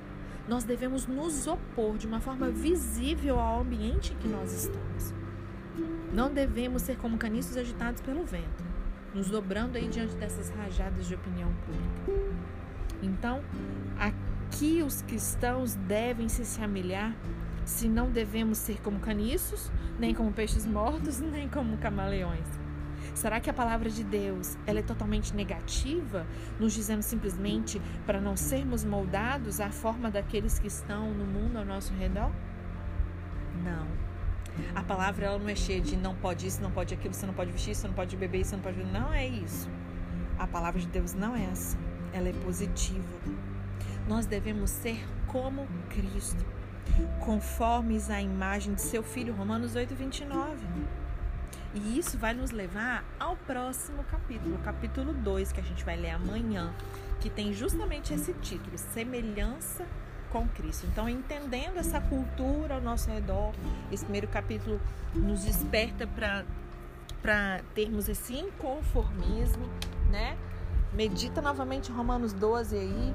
Nós 0.47 0.63
devemos 0.63 1.07
nos 1.07 1.47
opor 1.47 1.97
de 1.97 2.05
uma 2.05 2.21
forma 2.21 2.51
visível 2.51 3.39
ao 3.39 3.61
ambiente 3.61 4.13
em 4.13 4.17
que 4.17 4.27
nós 4.27 4.53
estamos. 4.53 5.15
Não 6.13 6.31
devemos 6.31 6.83
ser 6.83 6.95
como 6.97 7.17
caniços 7.17 7.57
agitados 7.57 8.01
pelo 8.01 8.23
vento, 8.23 8.63
nos 9.15 9.29
dobrando 9.29 9.77
aí 9.77 9.87
diante 9.87 10.15
dessas 10.15 10.49
rajadas 10.51 11.07
de 11.07 11.15
opinião 11.15 11.51
pública. 11.65 12.26
Então, 13.01 13.41
aqui 13.99 14.81
os 14.81 15.01
cristãos 15.01 15.75
devem 15.75 16.27
se 16.27 16.45
semelhar 16.45 17.15
se 17.65 17.89
não 17.89 18.09
devemos 18.09 18.57
ser 18.57 18.81
como 18.81 18.99
caniços, 18.99 19.69
nem 19.99 20.13
como 20.13 20.31
peixes 20.31 20.65
mortos, 20.65 21.19
nem 21.21 21.49
como 21.49 21.77
camaleões? 21.77 22.47
Será 23.13 23.39
que 23.39 23.49
a 23.49 23.53
palavra 23.53 23.89
de 23.89 24.03
Deus 24.03 24.57
ela 24.65 24.79
é 24.79 24.83
totalmente 24.83 25.35
negativa, 25.35 26.25
nos 26.59 26.73
dizendo 26.73 27.01
simplesmente 27.01 27.81
para 28.05 28.21
não 28.21 28.37
sermos 28.37 28.85
moldados 28.85 29.59
à 29.59 29.69
forma 29.69 30.09
daqueles 30.09 30.59
que 30.59 30.67
estão 30.67 31.13
no 31.13 31.25
mundo 31.25 31.57
ao 31.57 31.65
nosso 31.65 31.93
redor? 31.93 32.31
Não. 33.63 33.87
A 34.75 34.83
palavra 34.83 35.25
ela 35.25 35.39
não 35.39 35.49
é 35.49 35.55
cheia 35.55 35.81
de 35.81 35.97
não 35.97 36.15
pode 36.15 36.47
isso, 36.47 36.61
não 36.61 36.71
pode 36.71 36.93
aquilo, 36.93 37.13
você 37.13 37.25
não 37.25 37.33
pode 37.33 37.51
vestir, 37.51 37.75
você 37.75 37.87
não 37.87 37.93
pode 37.93 38.15
beber 38.15 38.45
você 38.45 38.55
não 38.55 38.63
pode. 38.63 38.83
Não 38.83 39.13
é 39.13 39.27
isso. 39.27 39.69
A 40.37 40.47
palavra 40.47 40.79
de 40.79 40.87
Deus 40.87 41.13
não 41.13 41.35
é 41.35 41.47
assim. 41.47 41.77
Ela 42.17 42.29
é 42.29 42.33
positiva. 42.33 43.03
Nós 44.07 44.25
devemos 44.25 44.71
ser 44.71 45.05
como 45.27 45.67
Cristo 45.89 46.43
conformes 47.23 48.09
à 48.09 48.19
imagem 48.19 48.73
de 48.73 48.81
seu 48.81 49.03
filho, 49.03 49.35
Romanos 49.35 49.75
8, 49.75 49.93
29. 49.93 50.65
E 51.75 51.99
isso 51.99 52.17
vai 52.17 52.33
nos 52.33 52.49
levar 52.49 53.05
ao 53.19 53.35
próximo 53.35 54.03
capítulo, 54.05 54.57
capítulo 54.63 55.13
2, 55.13 55.51
que 55.51 55.59
a 55.59 55.63
gente 55.63 55.85
vai 55.85 55.95
ler 55.95 56.09
amanhã, 56.09 56.73
que 57.19 57.29
tem 57.29 57.53
justamente 57.53 58.11
esse 58.15 58.33
título: 58.33 58.75
Semelhança 58.79 59.85
com 60.31 60.47
Cristo. 60.47 60.87
Então, 60.87 61.07
entendendo 61.07 61.77
essa 61.77 62.01
cultura 62.01 62.75
ao 62.75 62.81
nosso 62.81 63.11
redor, 63.11 63.53
esse 63.91 64.03
primeiro 64.03 64.27
capítulo 64.27 64.81
nos 65.13 65.43
desperta 65.43 66.07
para 67.21 67.61
termos 67.75 68.09
esse 68.09 68.33
inconformismo, 68.33 69.69
né? 70.09 70.35
Medita 70.97 71.43
novamente 71.43 71.91
Romanos 71.91 72.33
12 72.33 72.75
aí 72.75 73.13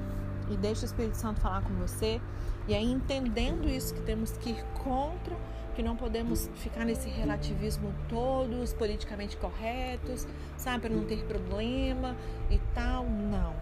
e 0.49 0.55
deixa 0.55 0.83
o 0.83 0.85
Espírito 0.85 1.17
Santo 1.17 1.41
falar 1.41 1.61
com 1.63 1.73
você. 1.73 2.21
E 2.65 2.73
aí, 2.73 2.89
entendendo 2.89 3.67
isso, 3.67 3.93
que 3.93 3.99
temos 4.03 4.37
que 4.37 4.51
ir 4.51 4.63
contra, 4.85 5.35
que 5.75 5.83
não 5.83 5.93
podemos 5.93 6.49
ficar 6.55 6.85
nesse 6.85 7.09
relativismo 7.09 7.93
todos 8.07 8.73
politicamente 8.73 9.35
corretos, 9.35 10.25
sabe, 10.55 10.87
para 10.87 10.95
não 10.95 11.03
ter 11.03 11.25
problema 11.25 12.15
e 12.49 12.57
tal. 12.73 13.03
Não. 13.03 13.53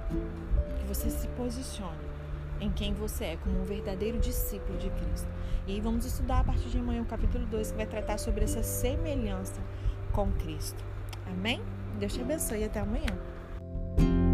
Que 0.77 0.85
você 0.87 1.09
se 1.09 1.27
posicione 1.29 2.11
em 2.59 2.69
quem 2.69 2.93
você 2.93 3.25
é, 3.25 3.37
como 3.37 3.59
um 3.59 3.63
verdadeiro 3.63 4.19
discípulo 4.19 4.77
de 4.77 4.91
Cristo. 4.91 5.27
E 5.65 5.71
aí 5.71 5.81
vamos 5.81 6.05
estudar 6.05 6.41
a 6.41 6.43
partir 6.43 6.69
de 6.69 6.77
amanhã 6.77 7.01
o 7.01 7.05
capítulo 7.05 7.43
2, 7.47 7.71
que 7.71 7.77
vai 7.77 7.87
tratar 7.87 8.19
sobre 8.19 8.43
essa 8.43 8.61
semelhança 8.61 9.59
com 10.11 10.31
Cristo. 10.33 10.85
Amém? 11.25 11.59
Deus 11.97 12.13
te 12.13 12.21
abençoe 12.21 12.59
e 12.59 12.65
até 12.65 12.81
amanhã. 12.81 13.30
you 13.97 14.30